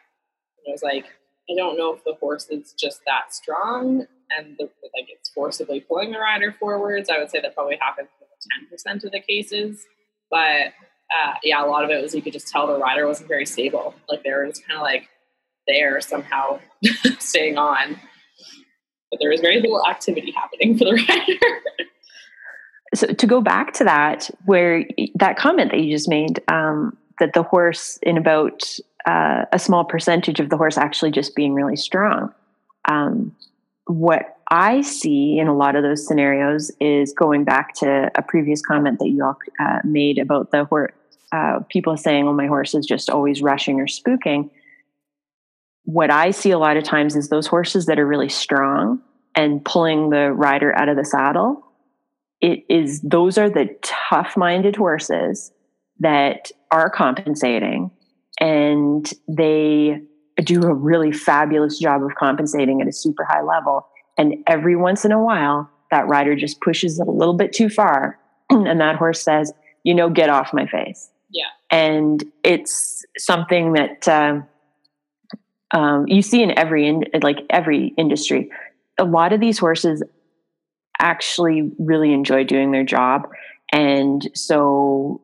[0.59, 1.07] And it was like,
[1.51, 4.07] I don't know if the horse is just that strong
[4.37, 7.11] and the, like it's forcibly pulling the rider forwards.
[7.11, 9.85] I would say that probably happens in 10% of the cases.
[10.31, 10.73] But
[11.11, 13.47] uh, yeah, a lot of it was you could just tell the rider wasn't very
[13.47, 13.95] stable.
[14.09, 15.09] Like they were just kind of like
[15.67, 16.61] there somehow
[17.19, 17.97] staying on.
[19.11, 21.87] But there was very little activity happening for the rider.
[22.95, 27.35] so to go back to that, where that comment that you just made, um, that
[27.35, 28.65] the horse in about
[29.07, 32.33] uh, a small percentage of the horse actually just being really strong.
[32.89, 33.37] Um,
[33.87, 38.61] what I see in a lot of those scenarios is going back to a previous
[38.61, 40.93] comment that you all uh, made about the horse,
[41.33, 44.51] uh, people saying, "Oh, my horse is just always rushing or spooking."
[45.85, 49.01] What I see a lot of times is those horses that are really strong
[49.35, 51.65] and pulling the rider out of the saddle.
[52.41, 55.53] It is those are the tough-minded horses
[55.99, 57.91] that are compensating,
[58.41, 60.01] and they
[60.43, 63.87] do a really fabulous job of compensating at a super high level
[64.21, 67.71] and every once in a while, that rider just pushes it a little bit too
[67.71, 68.19] far.
[68.51, 69.51] and that horse says,
[69.83, 71.09] you know, get off my face.
[71.31, 71.47] Yeah.
[71.71, 74.47] And it's something that um,
[75.73, 78.51] um, you see in every, in, like every industry.
[78.99, 80.03] A lot of these horses
[81.01, 83.29] actually really enjoy doing their job.
[83.73, 85.21] And so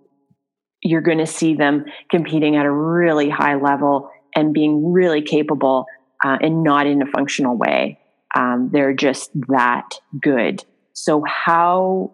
[0.82, 5.86] you're going to see them competing at a really high level and being really capable
[6.24, 7.98] uh, and not in a functional way.
[8.34, 9.88] Um, they're just that
[10.20, 10.64] good.
[10.92, 12.12] So, how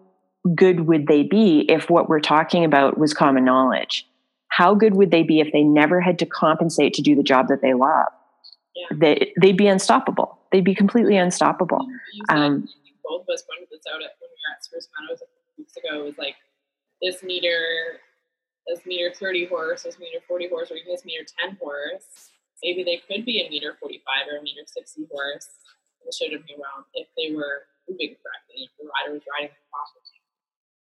[0.55, 4.07] good would they be if what we're talking about was common knowledge?
[4.49, 7.47] How good would they be if they never had to compensate to do the job
[7.47, 8.07] that they love?
[8.75, 8.97] Yeah.
[8.97, 10.37] They, they'd be unstoppable.
[10.51, 11.87] They'd be completely unstoppable.
[12.29, 12.67] Um,
[13.03, 15.63] both of us pointed this out at, when we were at Spruce Meadows a few
[15.63, 16.01] weeks ago.
[16.01, 16.39] It was like
[17.03, 17.99] this meter,
[18.67, 22.31] this meter 30 horse, this meter 40 horse, or even this meter 10 horse.
[22.63, 23.99] Maybe they could be a meter 45
[24.31, 25.51] or a meter 60 horse
[26.07, 29.51] It should have been around if they were moving correctly, if the rider was riding
[29.67, 30.15] properly.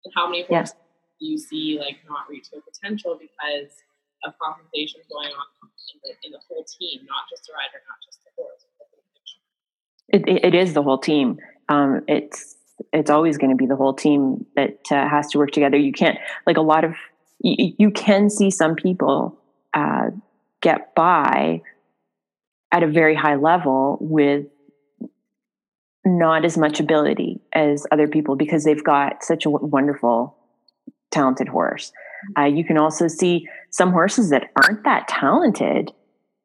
[0.07, 1.19] And how many horses yes.
[1.19, 3.75] do you see like not reach their potential because
[4.23, 5.45] of compensation going on
[5.91, 8.63] in the, in the whole team, not just the rider, not just the horse.
[10.09, 11.37] It, it is the whole team.
[11.69, 12.55] Um, it's
[12.91, 15.77] it's always going to be the whole team that uh, has to work together.
[15.77, 16.93] You can't like a lot of
[17.41, 19.37] you, you can see some people
[19.73, 20.09] uh,
[20.61, 21.61] get by
[22.71, 24.45] at a very high level with
[26.05, 30.35] not as much ability as other people because they've got such a wonderful,
[31.11, 31.91] talented horse.
[32.37, 35.91] Uh, you can also see some horses that aren't that talented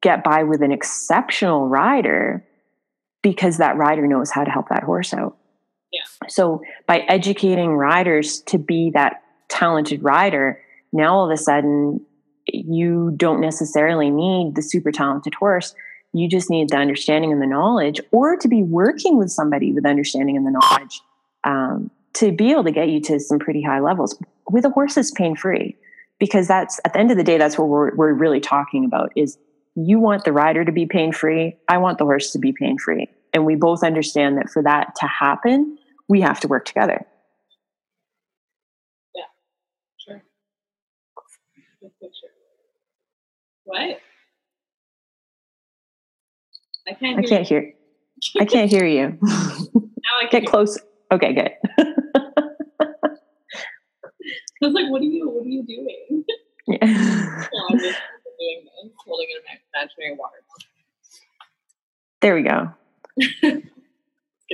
[0.03, 2.45] get by with an exceptional rider
[3.23, 5.37] because that rider knows how to help that horse out.
[5.93, 6.29] Yeah.
[6.29, 10.61] So by educating riders to be that talented rider,
[10.93, 12.01] now all of a sudden
[12.47, 15.75] you don't necessarily need the super talented horse
[16.13, 19.87] you just need the understanding and the knowledge, or to be working with somebody with
[19.87, 21.01] understanding and the knowledge
[21.45, 24.21] um, to be able to get you to some pretty high levels.
[24.51, 25.77] With a horse, it's pain free
[26.19, 29.13] because that's at the end of the day, that's what we're, we're really talking about
[29.15, 29.39] is
[29.75, 31.57] you want the rider to be pain free.
[31.69, 33.09] I want the horse to be pain free.
[33.33, 35.79] And we both understand that for that to happen,
[36.09, 37.07] we have to work together.
[39.15, 39.23] Yeah,
[39.99, 40.23] sure.
[43.65, 44.01] What?
[46.89, 47.19] I can't.
[47.19, 47.73] I can't hear.
[48.41, 49.17] I can't hear you.
[49.23, 50.79] now I get close.
[51.13, 51.51] Okay, good.
[54.63, 55.29] I was like, "What are you?
[55.29, 56.25] What are you doing?"
[56.67, 57.47] Yeah.
[58.41, 60.37] Doing this, holding an imaginary water.
[62.21, 63.63] There we go.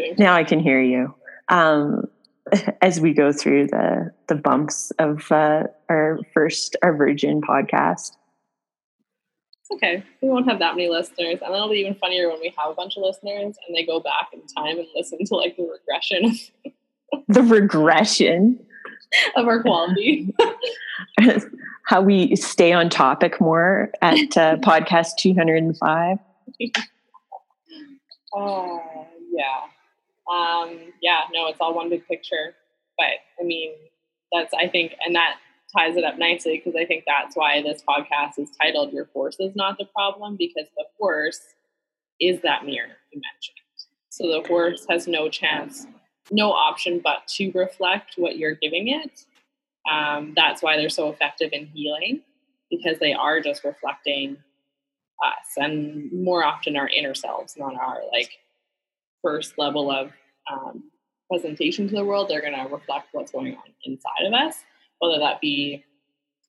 [0.18, 1.14] now I can hear you.
[1.48, 2.04] Um,
[2.82, 8.16] as we go through the the bumps of uh, our first our Virgin podcast
[9.68, 10.04] it's okay.
[10.22, 11.38] We won't have that many listeners.
[11.42, 13.84] And then it'll be even funnier when we have a bunch of listeners and they
[13.84, 16.38] go back in time and listen to like the regression.
[17.28, 18.64] the regression
[19.36, 20.34] of our quality.
[21.86, 26.18] How we stay on topic more at uh, podcast 205.
[28.34, 29.60] Oh, uh, yeah.
[30.28, 32.54] Um, yeah, no, it's all one big picture.
[32.98, 33.72] But I mean,
[34.32, 35.36] that's, I think, and that
[35.76, 39.36] ties it up nicely because I think that's why this podcast is titled Your Horse
[39.38, 41.40] is Not the Problem because the horse
[42.20, 43.56] is that mirror you mentioned.
[44.08, 45.86] So the horse has no chance,
[46.30, 49.24] no option but to reflect what you're giving it.
[49.90, 52.22] Um, that's why they're so effective in healing
[52.70, 54.36] because they are just reflecting
[55.24, 58.30] us and more often our inner selves, not our like
[59.22, 60.10] first level of
[60.50, 60.84] um,
[61.30, 62.28] presentation to the world.
[62.28, 64.64] They're going to reflect what's going on inside of us
[64.98, 65.84] whether that be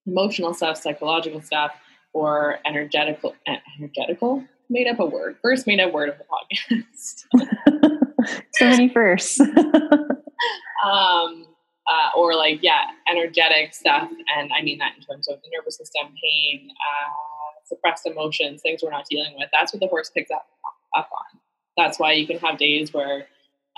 [0.06, 1.72] emotional stuff, psychological stuff,
[2.14, 3.36] or energetical.
[3.78, 5.38] Energetical made up a word.
[5.42, 6.26] First made up word of the
[6.74, 7.94] podcast.
[8.54, 9.40] so many firsts.
[10.86, 11.46] um,
[11.88, 15.78] uh, or like yeah, energetic stuff, and I mean that in terms of the nervous
[15.78, 19.50] system, pain, uh, suppressed emotions, things we're not dealing with.
[19.54, 20.48] That's what the horse picks up
[20.96, 21.40] up on.
[21.78, 23.28] That's why you can have days where,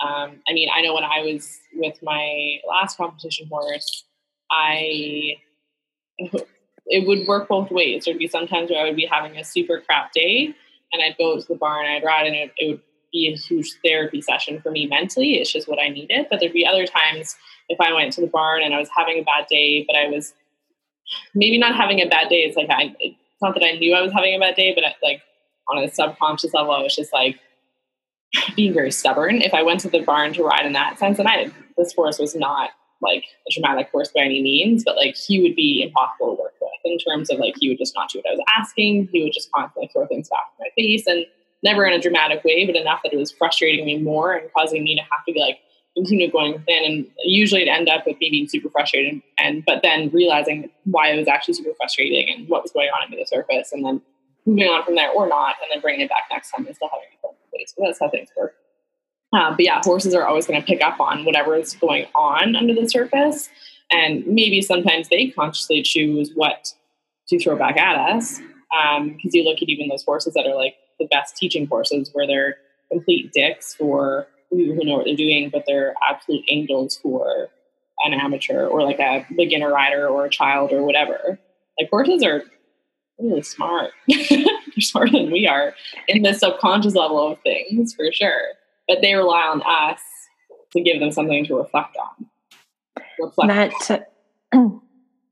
[0.02, 4.04] um, I mean, I know when I was with my last competition horse,
[4.50, 5.36] I
[6.86, 8.04] it would work both ways.
[8.04, 10.54] There'd be sometimes where I would be having a super crap day,
[10.92, 13.74] and I'd go to the barn, I'd ride, and it, it would be a huge
[13.84, 15.34] therapy session for me mentally.
[15.34, 16.26] It's just what I needed.
[16.30, 17.36] But there'd be other times
[17.68, 20.08] if I went to the barn and I was having a bad day, but I
[20.08, 20.34] was
[21.34, 22.42] maybe not having a bad day.
[22.42, 24.84] It's like I, it's not that I knew I was having a bad day, but
[24.84, 25.22] I, like
[25.68, 27.38] on a subconscious level, I was just like
[28.56, 29.42] being very stubborn.
[29.42, 32.18] If I went to the barn to ride in that sense, and I this horse
[32.18, 32.70] was not
[33.02, 36.54] like a dramatic horse by any means, but like he would be impossible to work
[36.60, 39.08] with in terms of like he would just not do what I was asking.
[39.12, 41.24] He would just constantly throw things back in my face and
[41.62, 44.84] never in a dramatic way, but enough that it was frustrating me more and causing
[44.84, 45.58] me to have to be like
[45.96, 49.82] continue going within and usually it end up with me being super frustrated and but
[49.82, 53.26] then realizing why it was actually super frustrating and what was going on under the
[53.26, 54.00] surface and then
[54.46, 56.88] moving on from there or not and then bringing it back next time and still
[56.88, 57.74] having it in place.
[57.76, 58.54] So that's how things work.
[59.32, 62.56] Uh, but yeah, horses are always going to pick up on whatever is going on
[62.56, 63.48] under the surface.
[63.90, 66.72] And maybe sometimes they consciously choose what
[67.28, 68.38] to throw back at us.
[68.38, 72.10] Because um, you look at even those horses that are like the best teaching horses,
[72.12, 72.56] where they're
[72.92, 77.48] complete dicks for who know what they're doing, but they're absolute angels for
[78.04, 81.38] an amateur or like a beginner rider or a child or whatever.
[81.78, 82.44] Like horses are
[83.18, 83.90] really smart.
[84.08, 84.46] they're
[84.78, 85.74] smarter than we are
[86.08, 88.54] in the subconscious level of things for sure
[88.90, 90.00] but they rely on us
[90.72, 92.26] to give them something to reflect on.
[93.20, 94.12] Reflect that,
[94.52, 94.80] on.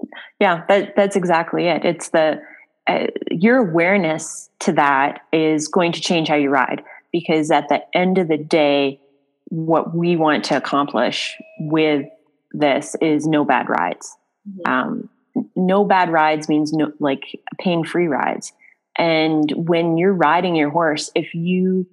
[0.41, 1.85] yeah, that, that's exactly it.
[1.85, 2.41] It's the
[2.87, 3.07] uh,
[3.43, 8.19] your awareness to that is going to change how you ride because at the end
[8.19, 9.01] of the day,
[9.47, 12.07] what we want to accomplish with
[12.53, 14.15] this is no bad rides.
[14.49, 14.73] Mm-hmm.
[14.73, 15.09] Um,
[15.57, 18.53] no bad rides means no like pain free rides.
[18.97, 21.87] And when you're riding your horse, if you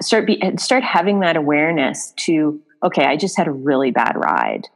[0.00, 4.66] start be, start having that awareness to okay i just had a really bad ride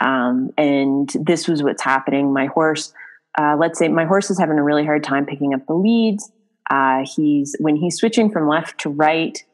[0.00, 2.92] um, and this was what's happening my horse
[3.38, 6.30] uh, let's say my horse is having a really hard time picking up the leads
[6.70, 9.44] uh, he's when he's switching from left to right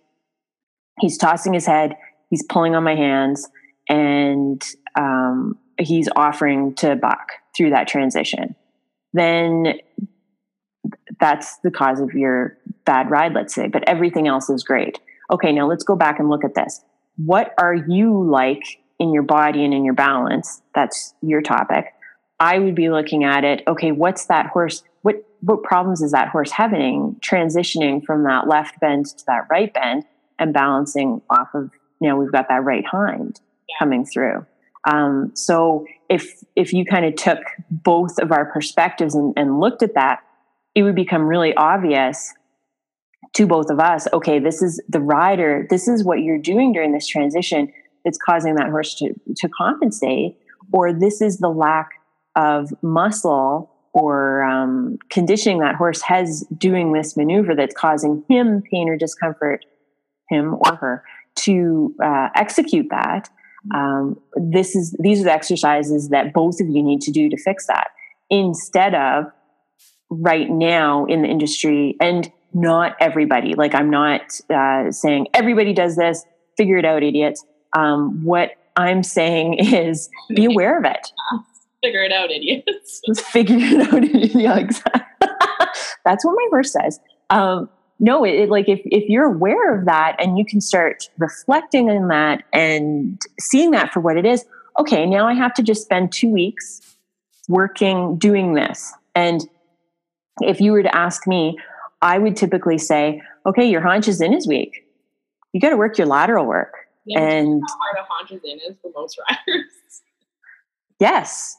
[1.00, 1.96] he's tossing his head
[2.28, 3.48] he's pulling on my hands
[3.88, 4.62] and
[4.96, 8.54] um, he's offering to buck through that transition
[9.12, 9.74] then
[11.20, 14.98] that's the cause of your bad ride, let's say, but everything else is great.
[15.30, 16.80] Okay, now let's go back and look at this.
[17.16, 18.62] What are you like
[18.98, 20.62] in your body and in your balance?
[20.74, 21.92] That's your topic.
[22.40, 24.83] I would be looking at it, okay, what's that horse?
[25.03, 29.72] What what problems is that horse having transitioning from that left bend to that right
[29.72, 30.05] bend
[30.38, 33.40] and balancing off of, you know, we've got that right hind
[33.79, 34.44] coming through.
[34.88, 37.38] Um, so if if you kind of took
[37.70, 40.20] both of our perspectives and, and looked at that,
[40.74, 42.33] it would become really obvious
[43.35, 46.92] to both of us okay this is the rider this is what you're doing during
[46.92, 47.72] this transition
[48.05, 50.37] that's causing that horse to, to compensate
[50.72, 51.99] or this is the lack
[52.36, 58.88] of muscle or um, conditioning that horse has doing this maneuver that's causing him pain
[58.88, 59.64] or discomfort
[60.28, 63.28] him or her to uh, execute that
[63.74, 67.36] um, this is these are the exercises that both of you need to do to
[67.36, 67.88] fix that.
[68.30, 69.26] Instead of
[70.08, 75.94] right now in the industry and not everybody like i'm not uh, saying everybody does
[75.94, 76.24] this
[76.56, 77.44] figure it out idiots.
[77.76, 81.12] Um, what i'm saying is be aware of it
[81.82, 84.82] figure it out idiots figure it out idiots.
[86.04, 89.86] that's what my verse says um, no it, it, like if, if you're aware of
[89.86, 94.44] that and you can start reflecting on that and seeing that for what it is
[94.78, 96.80] okay now i have to just spend two weeks
[97.48, 99.48] working doing this and
[100.40, 101.58] if you were to ask me,
[102.02, 104.86] I would typically say, okay, your haunch is in is weak.
[105.52, 106.74] You got to work your lateral work.
[107.04, 109.64] Yeah, and how hard a haunch is in is for most riders.
[110.98, 111.56] Yes.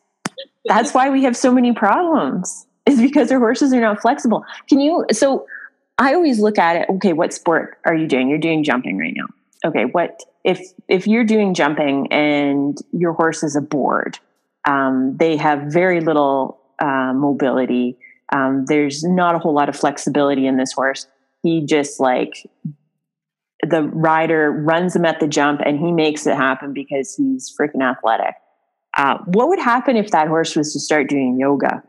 [0.66, 4.44] That's why we have so many problems, is because our horses are not flexible.
[4.70, 5.46] Can you, so
[5.98, 8.30] I always look at it, okay, what sport are you doing?
[8.30, 9.28] You're doing jumping right now.
[9.64, 14.18] Okay, what, if, if you're doing jumping and your horse is a board,
[14.66, 17.98] um, they have very little uh, mobility
[18.32, 21.08] um, there's not a whole lot of flexibility in this horse.
[21.44, 22.50] He just like
[23.62, 27.84] the rider runs him at the jump and he makes it happen because he's freaking
[27.84, 28.36] athletic.
[29.02, 31.82] Uh, what would happen if that horse was to start doing yoga?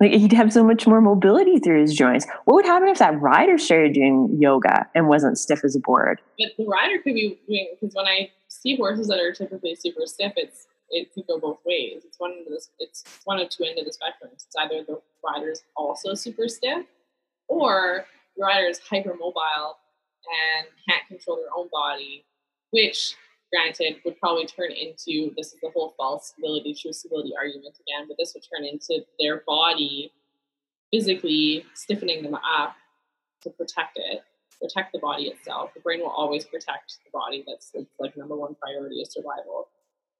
[0.00, 2.26] Like he'd have so much more mobility through his joints.
[2.46, 6.20] What would happen if that rider started doing yoga and wasn't stiff as a board?
[6.36, 10.04] But the rider could be doing because when I see horses that are typically super
[10.04, 12.02] stiff, it's it could go both ways.
[12.04, 14.30] It's one of the it's one of two ends of the spectrum.
[14.32, 16.86] It's either the rider is also super stiff,
[17.46, 18.04] or
[18.36, 19.74] the rider is hypermobile
[20.26, 22.24] and can't control their own body,
[22.72, 23.14] which
[23.52, 28.06] granted would probably turn into this is the whole false stability, true stability argument again,
[28.08, 30.12] but this would turn into their body
[30.92, 32.76] physically stiffening them up
[33.42, 34.22] to protect it,
[34.60, 35.70] protect the body itself.
[35.74, 37.44] The brain will always protect the body.
[37.46, 39.68] That's, that's like number one priority is survival,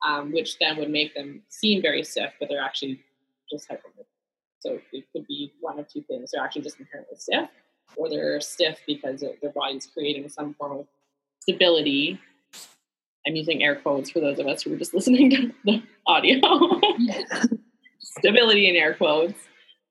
[0.07, 3.01] um, which then would make them seem very stiff, but they're actually
[3.51, 4.07] just hypermobile.
[4.61, 6.31] So it could be one of two things.
[6.33, 7.49] They're actually just inherently stiff,
[7.97, 10.87] or they're stiff because their body's creating some form of
[11.41, 12.21] stability.
[13.27, 16.41] I'm using air quotes for those of us who are just listening to the audio.
[18.19, 19.39] stability in air quotes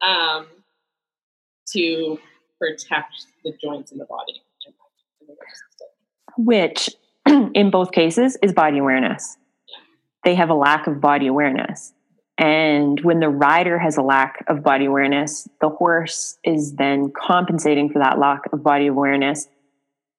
[0.02, 0.48] um,
[1.72, 2.20] to
[2.60, 4.42] protect the joints in the body.
[6.38, 6.90] Which,
[7.26, 9.38] in both cases, is body awareness.
[9.68, 9.84] Yeah.
[10.26, 11.94] They have a lack of body awareness.
[12.38, 17.90] And when the rider has a lack of body awareness, the horse is then compensating
[17.90, 19.48] for that lack of body awareness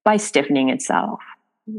[0.06, 1.20] by stiffening itself.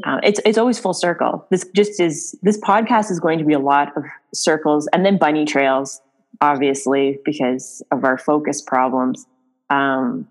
[0.05, 1.45] Uh, it's it's always full circle.
[1.49, 5.17] This just is this podcast is going to be a lot of circles and then
[5.17, 6.01] bunny trails,
[6.41, 9.25] obviously because of our focus problems.
[9.69, 10.27] Um,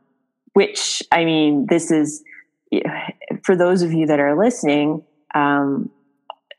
[0.53, 2.23] which I mean, this is
[3.43, 5.03] for those of you that are listening.
[5.35, 5.91] Um,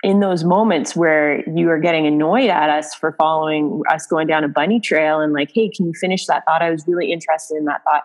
[0.04, 4.44] in those moments where you are getting annoyed at us for following us going down
[4.44, 6.62] a bunny trail and like, hey, can you finish that thought?
[6.62, 8.04] I was really interested in that thought.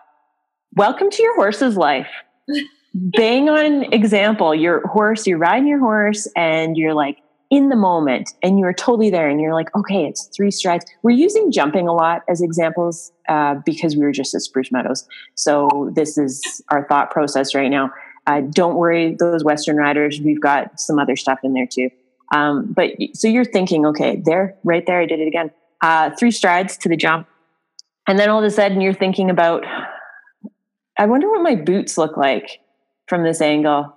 [0.75, 2.09] Welcome to your horse's life.
[2.93, 4.53] Bang on example.
[4.53, 7.17] Your horse, you're riding your horse and you're like
[7.49, 10.85] in the moment and you're totally there and you're like, okay, it's three strides.
[11.01, 15.07] We're using jumping a lot as examples uh, because we were just at Spruce Meadows.
[15.35, 17.91] So this is our thought process right now.
[18.25, 21.89] Uh, don't worry, those Western riders, we've got some other stuff in there too.
[22.33, 25.51] Um, but so you're thinking, okay, there, right there, I did it again.
[25.81, 27.27] Uh, three strides to the jump.
[28.07, 29.63] And then all of a sudden you're thinking about,
[30.97, 32.59] I wonder what my boots look like
[33.13, 33.95] from this angle.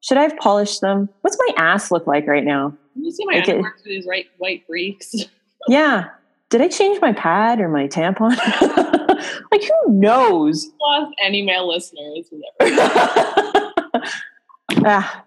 [0.00, 1.10] Should I have polished them?
[1.20, 2.74] What's my ass look like right now?
[2.94, 5.14] You see my like underwear with these right white breaks.
[5.68, 6.08] yeah.
[6.48, 8.30] Did I change my pad or my tampon?
[9.52, 10.70] like who knows?
[10.80, 12.30] Lost any male listeners.
[14.86, 15.24] ah.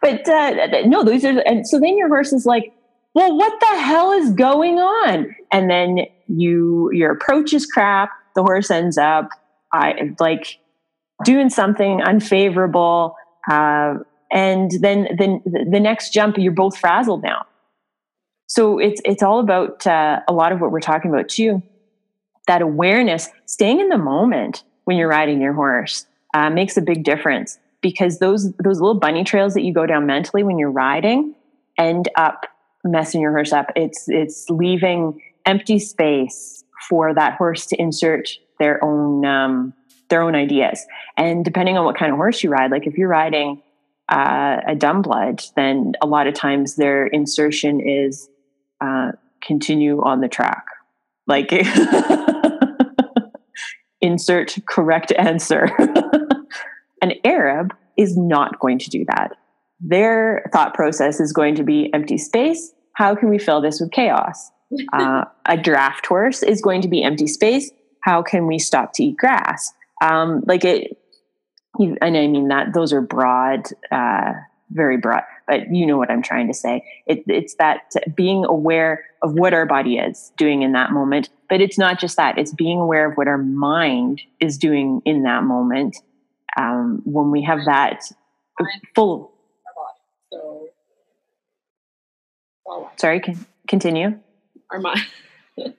[0.00, 2.72] but uh, no, those are, and so then your horse is like,
[3.12, 5.36] well, what the hell is going on?
[5.52, 8.08] And then you, your approach is crap.
[8.36, 9.28] The horse ends up,
[9.70, 10.58] I like
[11.24, 13.16] doing something unfavorable.
[13.50, 13.94] Uh,
[14.30, 17.44] and then, the next jump, you're both frazzled now.
[18.46, 21.62] So it's, it's all about uh, a lot of what we're talking about too.
[22.46, 27.04] That awareness, staying in the moment when you're riding your horse uh, makes a big
[27.04, 31.34] difference because those those little bunny trails that you go down mentally when you're riding
[31.78, 32.46] end up
[32.84, 33.70] messing your horse up.
[33.76, 39.74] It's it's leaving empty space for that horse to insert their own um,
[40.12, 40.86] their own ideas.
[41.16, 43.62] And depending on what kind of horse you ride, like if you're riding
[44.10, 48.28] uh, a dumb blood, then a lot of times their insertion is
[48.82, 50.66] uh, continue on the track,
[51.26, 51.50] like
[54.02, 55.70] insert correct answer.
[57.02, 59.34] An Arab is not going to do that.
[59.80, 62.70] Their thought process is going to be empty space.
[62.96, 64.50] How can we fill this with chaos?
[64.94, 67.70] Uh, a draft horse is going to be empty space.
[68.04, 69.70] How can we stop to eat grass?
[70.02, 70.98] Um, like it,
[71.78, 74.32] and I mean that those are broad, uh,
[74.70, 76.84] very broad, but you know what I'm trying to say.
[77.06, 81.60] It, it's that being aware of what our body is doing in that moment, but
[81.60, 82.36] it's not just that.
[82.36, 85.96] It's being aware of what our mind is doing in that moment
[86.56, 88.02] um, when we have that
[88.96, 89.32] full.
[90.32, 90.68] So,
[92.96, 94.18] sorry, can continue.
[94.70, 95.00] Our mind.
[95.56, 95.72] Do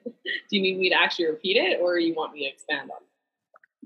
[0.51, 2.97] you need me to actually repeat it, or you want me to expand on?
[3.01, 3.12] it?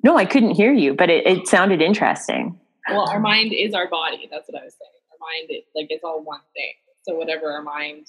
[0.04, 2.60] No, I couldn't hear you, but it, it sounded interesting.
[2.89, 4.28] Well, our mind is our body.
[4.32, 4.91] That's what I was saying.
[5.12, 6.74] Our mind, is, like, it's all one thing.
[7.02, 8.08] So whatever our mind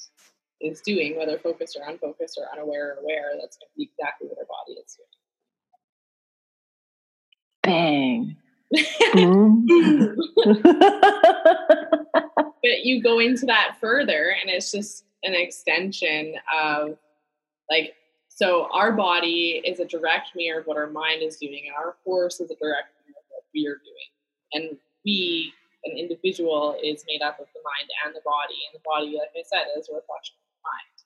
[0.60, 4.28] is doing, whether focused or unfocused or unaware or aware, that's going to be exactly
[4.28, 5.08] what our body is doing.
[7.62, 8.36] Bang.
[9.14, 10.14] Mm-hmm.
[12.62, 16.98] but you go into that further and it's just an extension of
[17.70, 17.94] like
[18.38, 21.96] so our body is a direct mirror of what our mind is doing and our
[22.04, 24.10] horse is a direct mirror of what we are doing
[24.52, 25.52] and we
[25.84, 29.30] an individual is made up of the mind and the body and the body like
[29.36, 30.96] i said is a reflection of the mind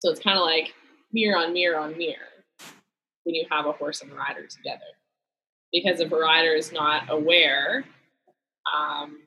[0.00, 0.74] so it's kind of like
[1.12, 2.44] mirror on mirror on mirror
[3.24, 4.92] when you have a horse and a rider together
[5.72, 7.84] because if a rider is not aware,
[8.74, 9.18] um,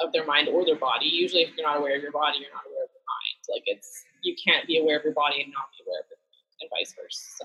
[0.00, 1.06] of their mind or their body.
[1.06, 3.36] Usually, if you're not aware of your body, you're not aware of your mind.
[3.50, 6.60] Like it's you can't be aware of your body and not be aware of mind,
[6.60, 7.44] and vice versa.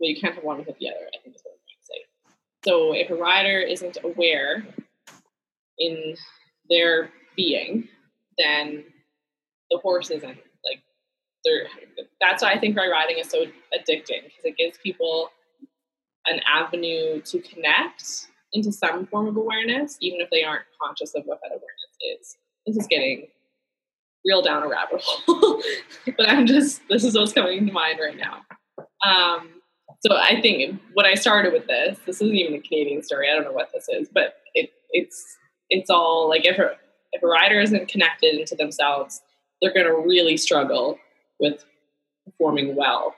[0.00, 1.06] Well, you can't have one without the other.
[1.14, 2.00] I think is what I'm trying to say.
[2.64, 4.66] So if a rider isn't aware
[5.78, 6.16] in
[6.68, 7.88] their being,
[8.36, 8.84] then
[9.70, 10.82] the horse isn't like
[11.44, 11.66] they're.
[12.20, 13.44] That's why I think riding is so
[13.74, 15.30] addicting because it gives people
[16.26, 21.24] an avenue to connect into some form of awareness, even if they aren't conscious of
[21.24, 22.36] what that awareness is.
[22.66, 23.28] This is getting
[24.24, 25.62] real down a rabbit hole,
[26.06, 28.42] but I'm just, this is what's coming to mind right now.
[29.04, 29.50] Um,
[30.00, 33.28] so I think what I started with this, this isn't even a Canadian story.
[33.30, 35.36] I don't know what this is, but it, it's,
[35.70, 36.76] it's all like if a,
[37.12, 39.20] if a rider isn't connected into themselves,
[39.60, 40.98] they're going to really struggle
[41.40, 41.64] with
[42.24, 43.14] performing well.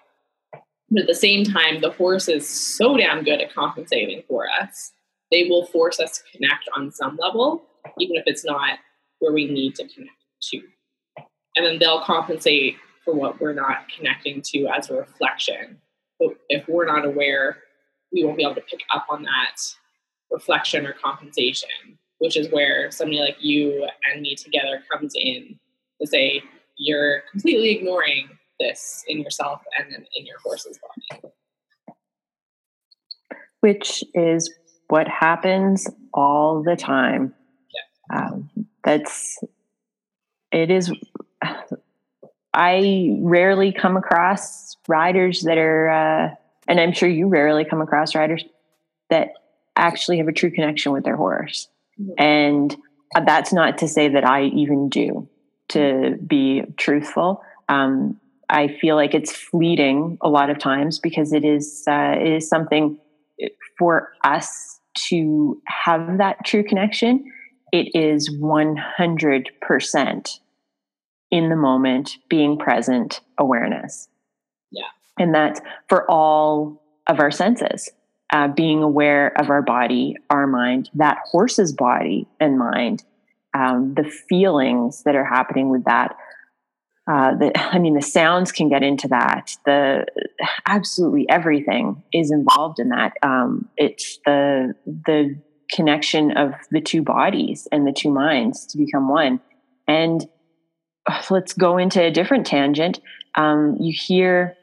[0.91, 4.93] But at the same time, the horse is so damn good at compensating for us
[5.31, 7.63] they will force us to connect on some level,
[7.99, 8.79] even if it's not
[9.21, 10.63] where we need to connect to.
[11.57, 15.79] And then they'll compensate for what we're not connecting to as a reflection.
[16.19, 17.59] But if we're not aware,
[18.13, 19.57] we won't be able to pick up on that
[20.31, 25.59] reflection or compensation, which is where somebody like you and me together comes in
[26.01, 26.43] to say,
[26.77, 28.29] you're completely ignoring
[28.59, 31.23] this in yourself and then in your horse's body.
[33.61, 34.53] Which is
[34.89, 37.35] what happens all the time.
[38.13, 38.51] Um,
[38.85, 39.39] that's
[40.53, 40.93] it is.
[42.53, 46.35] I rarely come across riders that are, uh,
[46.67, 48.45] and I'm sure you rarely come across riders
[49.09, 49.31] that
[49.77, 51.69] actually have a true connection with their horse.
[52.01, 52.13] Mm-hmm.
[52.19, 52.77] And
[53.25, 55.29] that's not to say that I even do,
[55.69, 57.43] to be truthful.
[57.69, 62.33] Um, I feel like it's fleeting a lot of times because it is uh, it
[62.33, 62.99] is something
[63.79, 67.25] for us to have that true connection,
[67.73, 70.41] it is 100%
[71.31, 74.09] in the moment, being present awareness.
[74.71, 74.89] Yeah.
[75.19, 77.91] And that's for all of our senses.
[78.33, 83.03] Uh, being aware of our body, our mind, that horse's body and mind,
[83.55, 86.15] um, the feelings that are happening with that,
[87.11, 89.57] uh, the, I mean, the sounds can get into that.
[89.67, 90.07] The
[90.65, 93.15] absolutely everything is involved in that.
[93.25, 95.37] Um, it's the the
[95.73, 99.41] connection of the two bodies and the two minds to become one.
[99.89, 100.25] And
[101.31, 103.01] let's go into a different tangent.
[103.37, 104.57] Um, you hear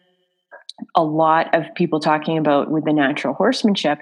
[0.95, 3.99] a lot of people talking about with the natural horsemanship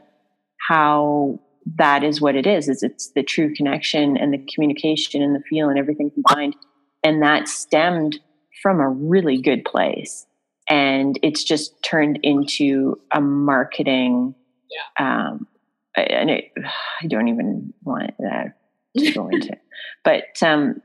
[0.68, 1.40] how
[1.78, 5.42] that is what it is is it's the true connection and the communication and the
[5.50, 6.56] feel and everything combined
[7.04, 8.20] and that stemmed
[8.62, 10.26] from a really good place
[10.70, 14.36] and it's just turned into a marketing
[14.70, 15.30] yeah.
[15.30, 15.48] um
[15.96, 16.52] and it,
[17.02, 18.58] i don't even want that
[18.98, 19.56] to go into
[20.04, 20.82] but um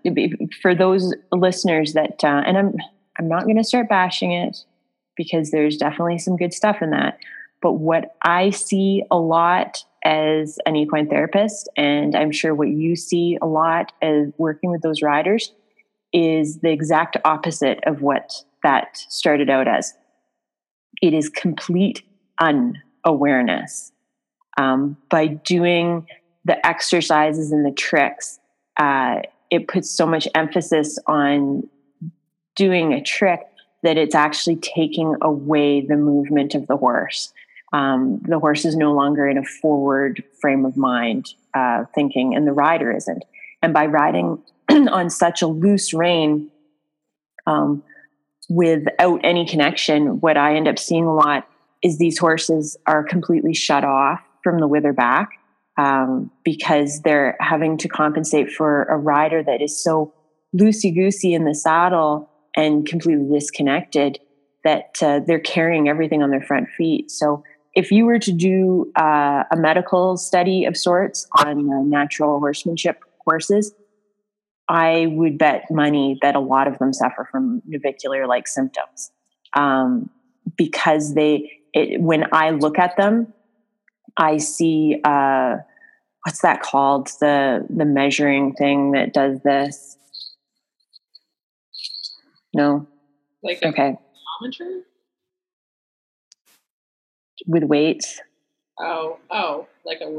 [0.60, 2.74] for those listeners that uh, and i'm
[3.18, 4.64] i'm not going to start bashing it
[5.16, 7.18] because there's definitely some good stuff in that
[7.62, 12.96] but what i see a lot as an equine therapist and i'm sure what you
[12.96, 15.52] see a lot as working with those riders
[16.12, 18.32] is the exact opposite of what
[18.62, 19.94] that started out as.
[21.02, 22.02] It is complete
[22.40, 23.92] unawareness.
[24.58, 26.06] Um, by doing
[26.44, 28.38] the exercises and the tricks,
[28.78, 29.16] uh,
[29.50, 31.68] it puts so much emphasis on
[32.56, 33.40] doing a trick
[33.82, 37.32] that it's actually taking away the movement of the horse.
[37.72, 42.46] Um, the horse is no longer in a forward frame of mind uh, thinking, and
[42.46, 43.24] the rider isn't.
[43.62, 46.50] And by riding on such a loose rein
[47.46, 47.82] um,
[48.48, 51.48] without any connection, what I end up seeing a lot
[51.82, 55.30] is these horses are completely shut off from the wither back
[55.80, 60.12] um, because they're having to compensate for a rider that is so
[60.54, 64.18] loosey goosey in the saddle and completely disconnected
[64.62, 67.10] that uh, they're carrying everything on their front feet.
[67.10, 67.42] So
[67.74, 73.02] if you were to do uh, a medical study of sorts on uh, natural horsemanship
[73.24, 73.72] horses,
[74.68, 79.12] I would bet money that a lot of them suffer from navicular like symptoms
[79.56, 80.10] um,
[80.58, 83.32] because they, it, when I look at them,
[84.18, 85.56] I see uh,
[86.24, 89.96] what's that called the the measuring thing that does this.
[92.54, 92.86] No.
[93.42, 93.96] Like okay.
[94.40, 94.82] Thermometer?
[97.46, 98.20] With weights.
[98.78, 100.10] Oh, oh, like a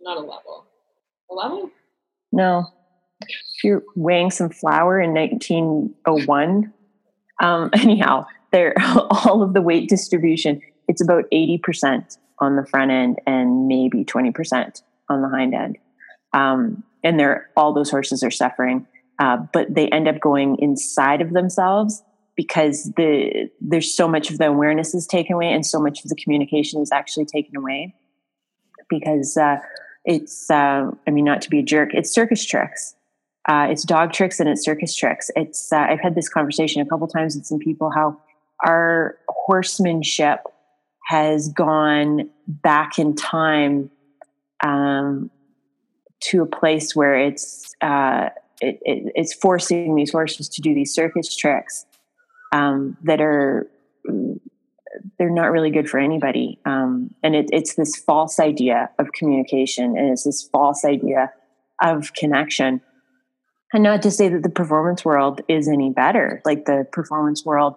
[0.00, 0.66] not a level.
[1.30, 1.70] A level?
[2.32, 2.66] No
[3.20, 6.72] if you're weighing some flour in 1901,
[7.42, 8.74] um, anyhow, there
[9.10, 10.60] all of the weight distribution.
[10.88, 15.78] It's about 80% on the front end and maybe 20% on the hind end.
[16.32, 18.86] Um, and they're all those horses are suffering
[19.18, 22.02] uh, but they end up going inside of themselves
[22.36, 26.10] because the there's so much of the awareness is taken away and so much of
[26.10, 27.94] the communication is actually taken away
[28.90, 29.56] because uh,
[30.04, 32.94] it's uh, i mean not to be a jerk it's circus tricks
[33.48, 36.86] uh, it's dog tricks and it's circus tricks it's uh, i've had this conversation a
[36.86, 38.18] couple times with some people how
[38.66, 40.40] our horsemanship
[41.04, 43.90] has gone back in time
[44.64, 45.30] um,
[46.20, 48.30] to a place where it's uh,
[48.60, 51.84] it, it, it's forcing these horses to do these circus tricks
[52.52, 53.68] um, that are
[55.18, 56.58] they're not really good for anybody.
[56.64, 61.32] Um, and it, it's this false idea of communication, and it's this false idea
[61.82, 62.80] of connection.
[63.72, 66.40] And not to say that the performance world is any better.
[66.44, 67.74] Like the performance world,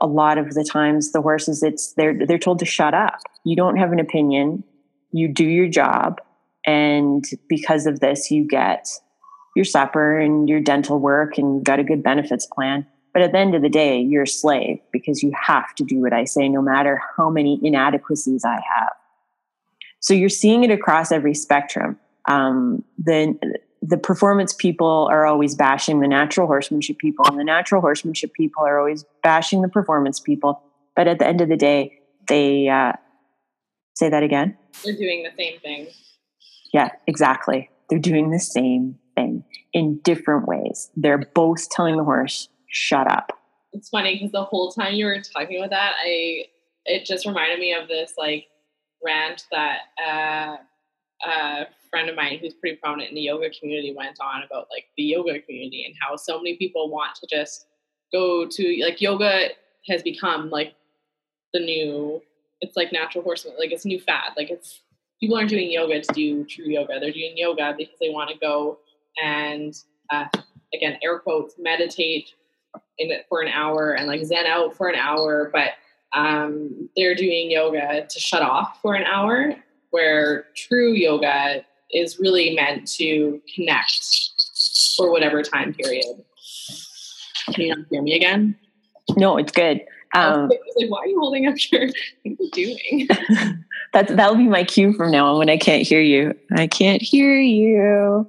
[0.00, 3.18] a lot of the times the horses, it's they're they're told to shut up.
[3.44, 4.64] You don't have an opinion.
[5.14, 6.20] You do your job,
[6.66, 8.88] and because of this, you get
[9.54, 12.84] your supper and your dental work and got a good benefits plan.
[13.12, 16.00] But at the end of the day, you're a slave because you have to do
[16.00, 18.92] what I say, no matter how many inadequacies I have.
[20.00, 21.98] So you're seeing it across every spectrum.
[22.26, 23.34] Um, the
[23.86, 28.64] the performance people are always bashing the natural horsemanship people, and the natural horsemanship people
[28.66, 30.60] are always bashing the performance people.
[30.96, 32.94] But at the end of the day, they uh,
[33.94, 34.56] say that again.
[34.82, 35.88] They're doing the same thing.
[36.72, 37.70] Yeah, exactly.
[37.88, 40.90] They're doing the same thing in different ways.
[40.96, 43.32] They're both telling the horse, shut up.
[43.72, 46.46] It's funny because the whole time you were talking about that, I
[46.86, 48.46] it just reminded me of this like
[49.04, 50.56] rant that uh,
[51.26, 54.86] a friend of mine who's pretty prominent in the yoga community went on about like
[54.96, 57.66] the yoga community and how so many people want to just
[58.12, 59.48] go to like yoga
[59.88, 60.74] has become like
[61.52, 62.22] the new
[62.64, 64.80] it's like natural horseman like it's new fad like it's
[65.20, 68.36] people aren't doing yoga to do true yoga they're doing yoga because they want to
[68.38, 68.78] go
[69.22, 69.74] and
[70.10, 70.26] uh,
[70.72, 72.30] again air quotes meditate
[72.98, 75.70] in it for an hour and like zen out for an hour but
[76.14, 79.54] um, they're doing yoga to shut off for an hour
[79.90, 84.30] where true yoga is really meant to connect
[84.96, 86.04] for whatever time period.
[87.52, 88.56] Can you not hear me again?
[89.16, 89.80] No it's good
[90.14, 91.88] um, like, why are you holding up your?
[92.22, 93.08] What are you doing?
[93.92, 96.34] That's that'll be my cue from now on when I can't hear you.
[96.56, 98.26] I can't hear you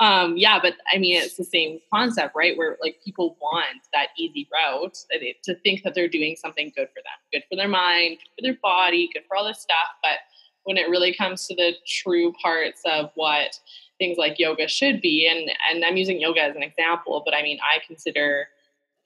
[0.00, 2.56] um, yeah, but I mean, it's the same concept, right?
[2.56, 4.96] Where like people want that easy route
[5.44, 8.42] to think that they're doing something good for them, good for their mind, good for
[8.42, 9.76] their body, good for all this stuff.
[10.02, 10.20] But
[10.64, 13.60] when it really comes to the true parts of what
[13.98, 17.42] things like yoga should be, and and I'm using yoga as an example, but I
[17.42, 18.48] mean, I consider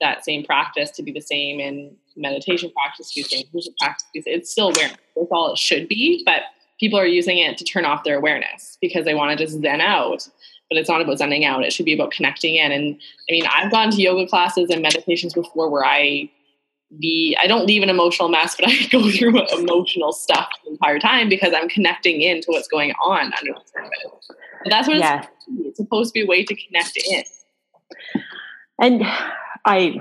[0.01, 4.07] that same practice to be the same in meditation practice, to be the same practice.
[4.13, 4.97] It's still awareness.
[5.15, 6.41] That's all it should be, but
[6.79, 9.81] people are using it to turn off their awareness because they want to just zen
[9.81, 10.27] out
[10.69, 11.63] but it's not about zenning out.
[11.63, 12.71] It should be about connecting in.
[12.71, 12.95] And
[13.29, 16.29] I mean, I've gone to yoga classes and meditations before where I
[16.99, 20.99] be I don't leave an emotional mess, but I go through emotional stuff the entire
[20.99, 24.29] time because I'm connecting into what's going on under the surface.
[24.63, 25.19] But that's what yeah.
[25.19, 27.23] it's, it's supposed to be a way to connect in.
[28.81, 29.03] And
[29.65, 29.99] I,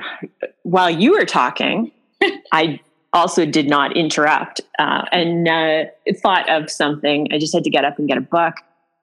[0.62, 1.90] while you were talking,
[2.52, 2.80] I
[3.12, 5.84] also did not interrupt uh, and uh,
[6.16, 7.28] thought of something.
[7.32, 8.54] I just had to get up and get a book.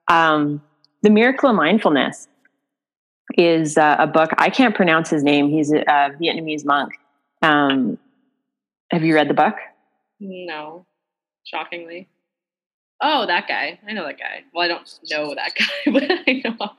[0.08, 0.62] Um,
[1.02, 2.28] the Miracle of Mindfulness
[3.36, 4.30] is uh, a book.
[4.38, 5.48] I can't pronounce his name.
[5.48, 6.92] He's a, a Vietnamese monk.
[7.40, 7.98] Um,
[8.90, 9.54] have you read the book?
[10.20, 10.86] No,
[11.44, 12.08] shockingly.
[13.00, 13.80] Oh, that guy.
[13.88, 14.44] I know that guy.
[14.54, 16.72] Well, I don't know that guy, but I know.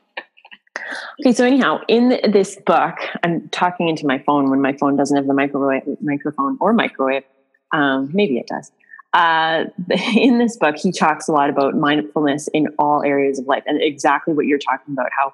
[1.21, 5.15] Okay, so anyhow, in this book, I'm talking into my phone when my phone doesn't
[5.15, 7.23] have the microwave, microphone or microwave.
[7.71, 8.71] Um, maybe it does
[9.13, 9.65] uh,
[10.15, 13.81] in this book, he talks a lot about mindfulness in all areas of life and
[13.81, 15.34] exactly what you're talking about how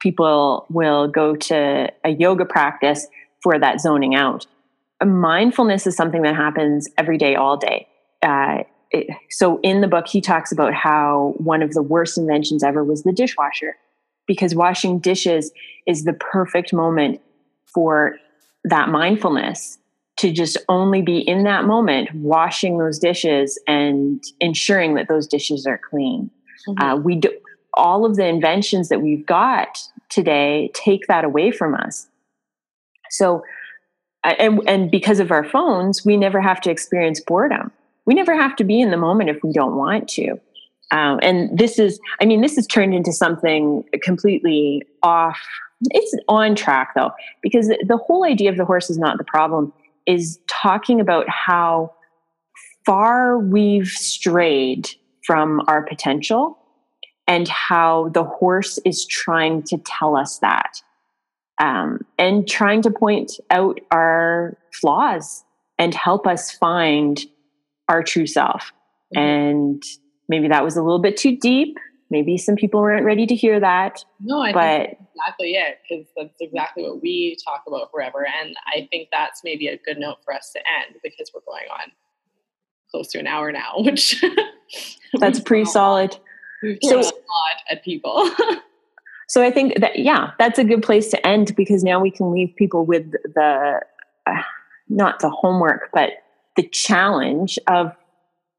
[0.00, 3.06] people will go to a yoga practice
[3.42, 4.46] for that zoning out.
[5.04, 7.86] Mindfulness is something that happens every day, all day.
[8.22, 12.62] Uh, it, so in the book, he talks about how one of the worst inventions
[12.62, 13.76] ever was the dishwasher
[14.26, 15.52] because washing dishes
[15.86, 17.20] is the perfect moment
[17.66, 18.16] for
[18.64, 19.78] that mindfulness
[20.16, 25.66] to just only be in that moment washing those dishes and ensuring that those dishes
[25.66, 26.30] are clean.
[26.68, 26.82] Mm-hmm.
[26.82, 27.30] uh, we do
[27.74, 29.78] all of the inventions that we've got
[30.10, 32.06] today take that away from us.
[33.08, 33.42] So
[34.22, 37.72] and, and because of our phones we never have to experience boredom.
[38.04, 40.38] We never have to be in the moment if we don't want to
[40.90, 45.38] um, and this is i mean this has turned into something completely off
[45.90, 47.10] it's on track though
[47.42, 49.72] because the whole idea of the horse is not the problem
[50.06, 51.92] is talking about how
[52.84, 54.88] far we've strayed
[55.24, 56.58] from our potential
[57.26, 60.82] and how the horse is trying to tell us that
[61.60, 65.44] um, and trying to point out our flaws
[65.78, 67.24] and help us find
[67.88, 68.72] our true self.
[69.14, 69.20] Mm-hmm.
[69.20, 69.82] And
[70.30, 71.76] maybe that was a little bit too deep.
[72.08, 74.04] Maybe some people weren't ready to hear that.
[74.20, 78.26] No, I but, think exactly it because that's exactly what we talk about forever.
[78.26, 81.68] And I think that's maybe a good note for us to end because we're going
[81.70, 81.92] on
[82.90, 84.24] close to an hour now, which
[85.14, 86.16] that's pretty solid.
[86.62, 87.12] We've so, a lot
[87.70, 88.30] at people.
[89.28, 92.32] so I think that yeah, that's a good place to end because now we can
[92.32, 93.80] leave people with the
[94.26, 94.42] uh,
[94.88, 96.10] not the homework, but
[96.56, 97.92] the challenge of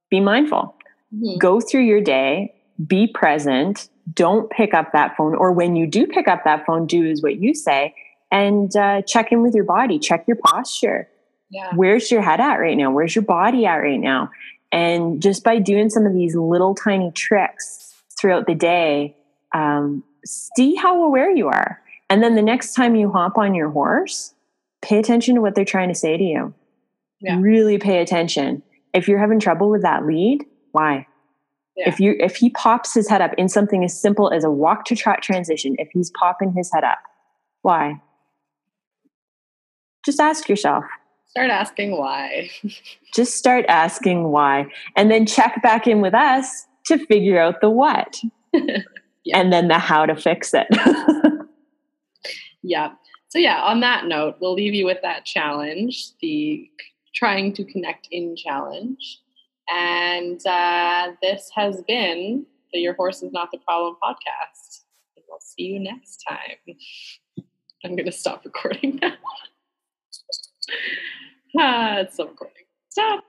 [0.10, 0.76] be mindful.
[1.14, 1.38] Mm-hmm.
[1.38, 2.54] Go through your day,
[2.86, 6.88] be present, don't pick up that phone, or when you do pick up that phone,
[6.88, 7.94] do is what you say,
[8.32, 11.08] and uh, check in with your body, check your posture.
[11.50, 11.72] Yeah.
[11.76, 12.92] Where's your head at right now?
[12.92, 14.32] Where's your body at right now?
[14.72, 19.18] And just by doing some of these little tiny tricks throughout the day,
[19.54, 21.82] um, see how aware you are.
[22.10, 24.34] And then the next time you hop on your horse,
[24.82, 26.54] pay attention to what they're trying to say to you.
[27.20, 27.38] Yeah.
[27.40, 28.64] Really pay attention.
[28.94, 31.08] If you're having trouble with that lead, why?
[31.76, 31.90] Yeah.
[31.90, 34.86] If you if he pops his head up in something as simple as a walk
[34.86, 37.00] to trot transition, if he's popping his head up,
[37.62, 38.02] why?
[40.06, 40.84] Just ask yourself.
[41.28, 42.50] Start asking why.
[43.14, 44.66] Just start asking why.
[44.96, 48.20] And then check back in with us to figure out the what.
[48.54, 49.40] yeah.
[49.40, 50.68] And then the how to fix it.
[52.64, 52.92] yeah.
[53.30, 56.70] So yeah, on that note, we'll leave you with that challenge, the
[57.14, 59.20] trying to connect in challenge.
[59.70, 64.82] And uh, this has been the Your Horse is Not the Problem podcast.
[65.28, 66.76] We'll see you next time.
[67.84, 69.14] I'm going to stop recording now.
[71.60, 72.64] ah, it's still recording.
[72.90, 73.24] Stop.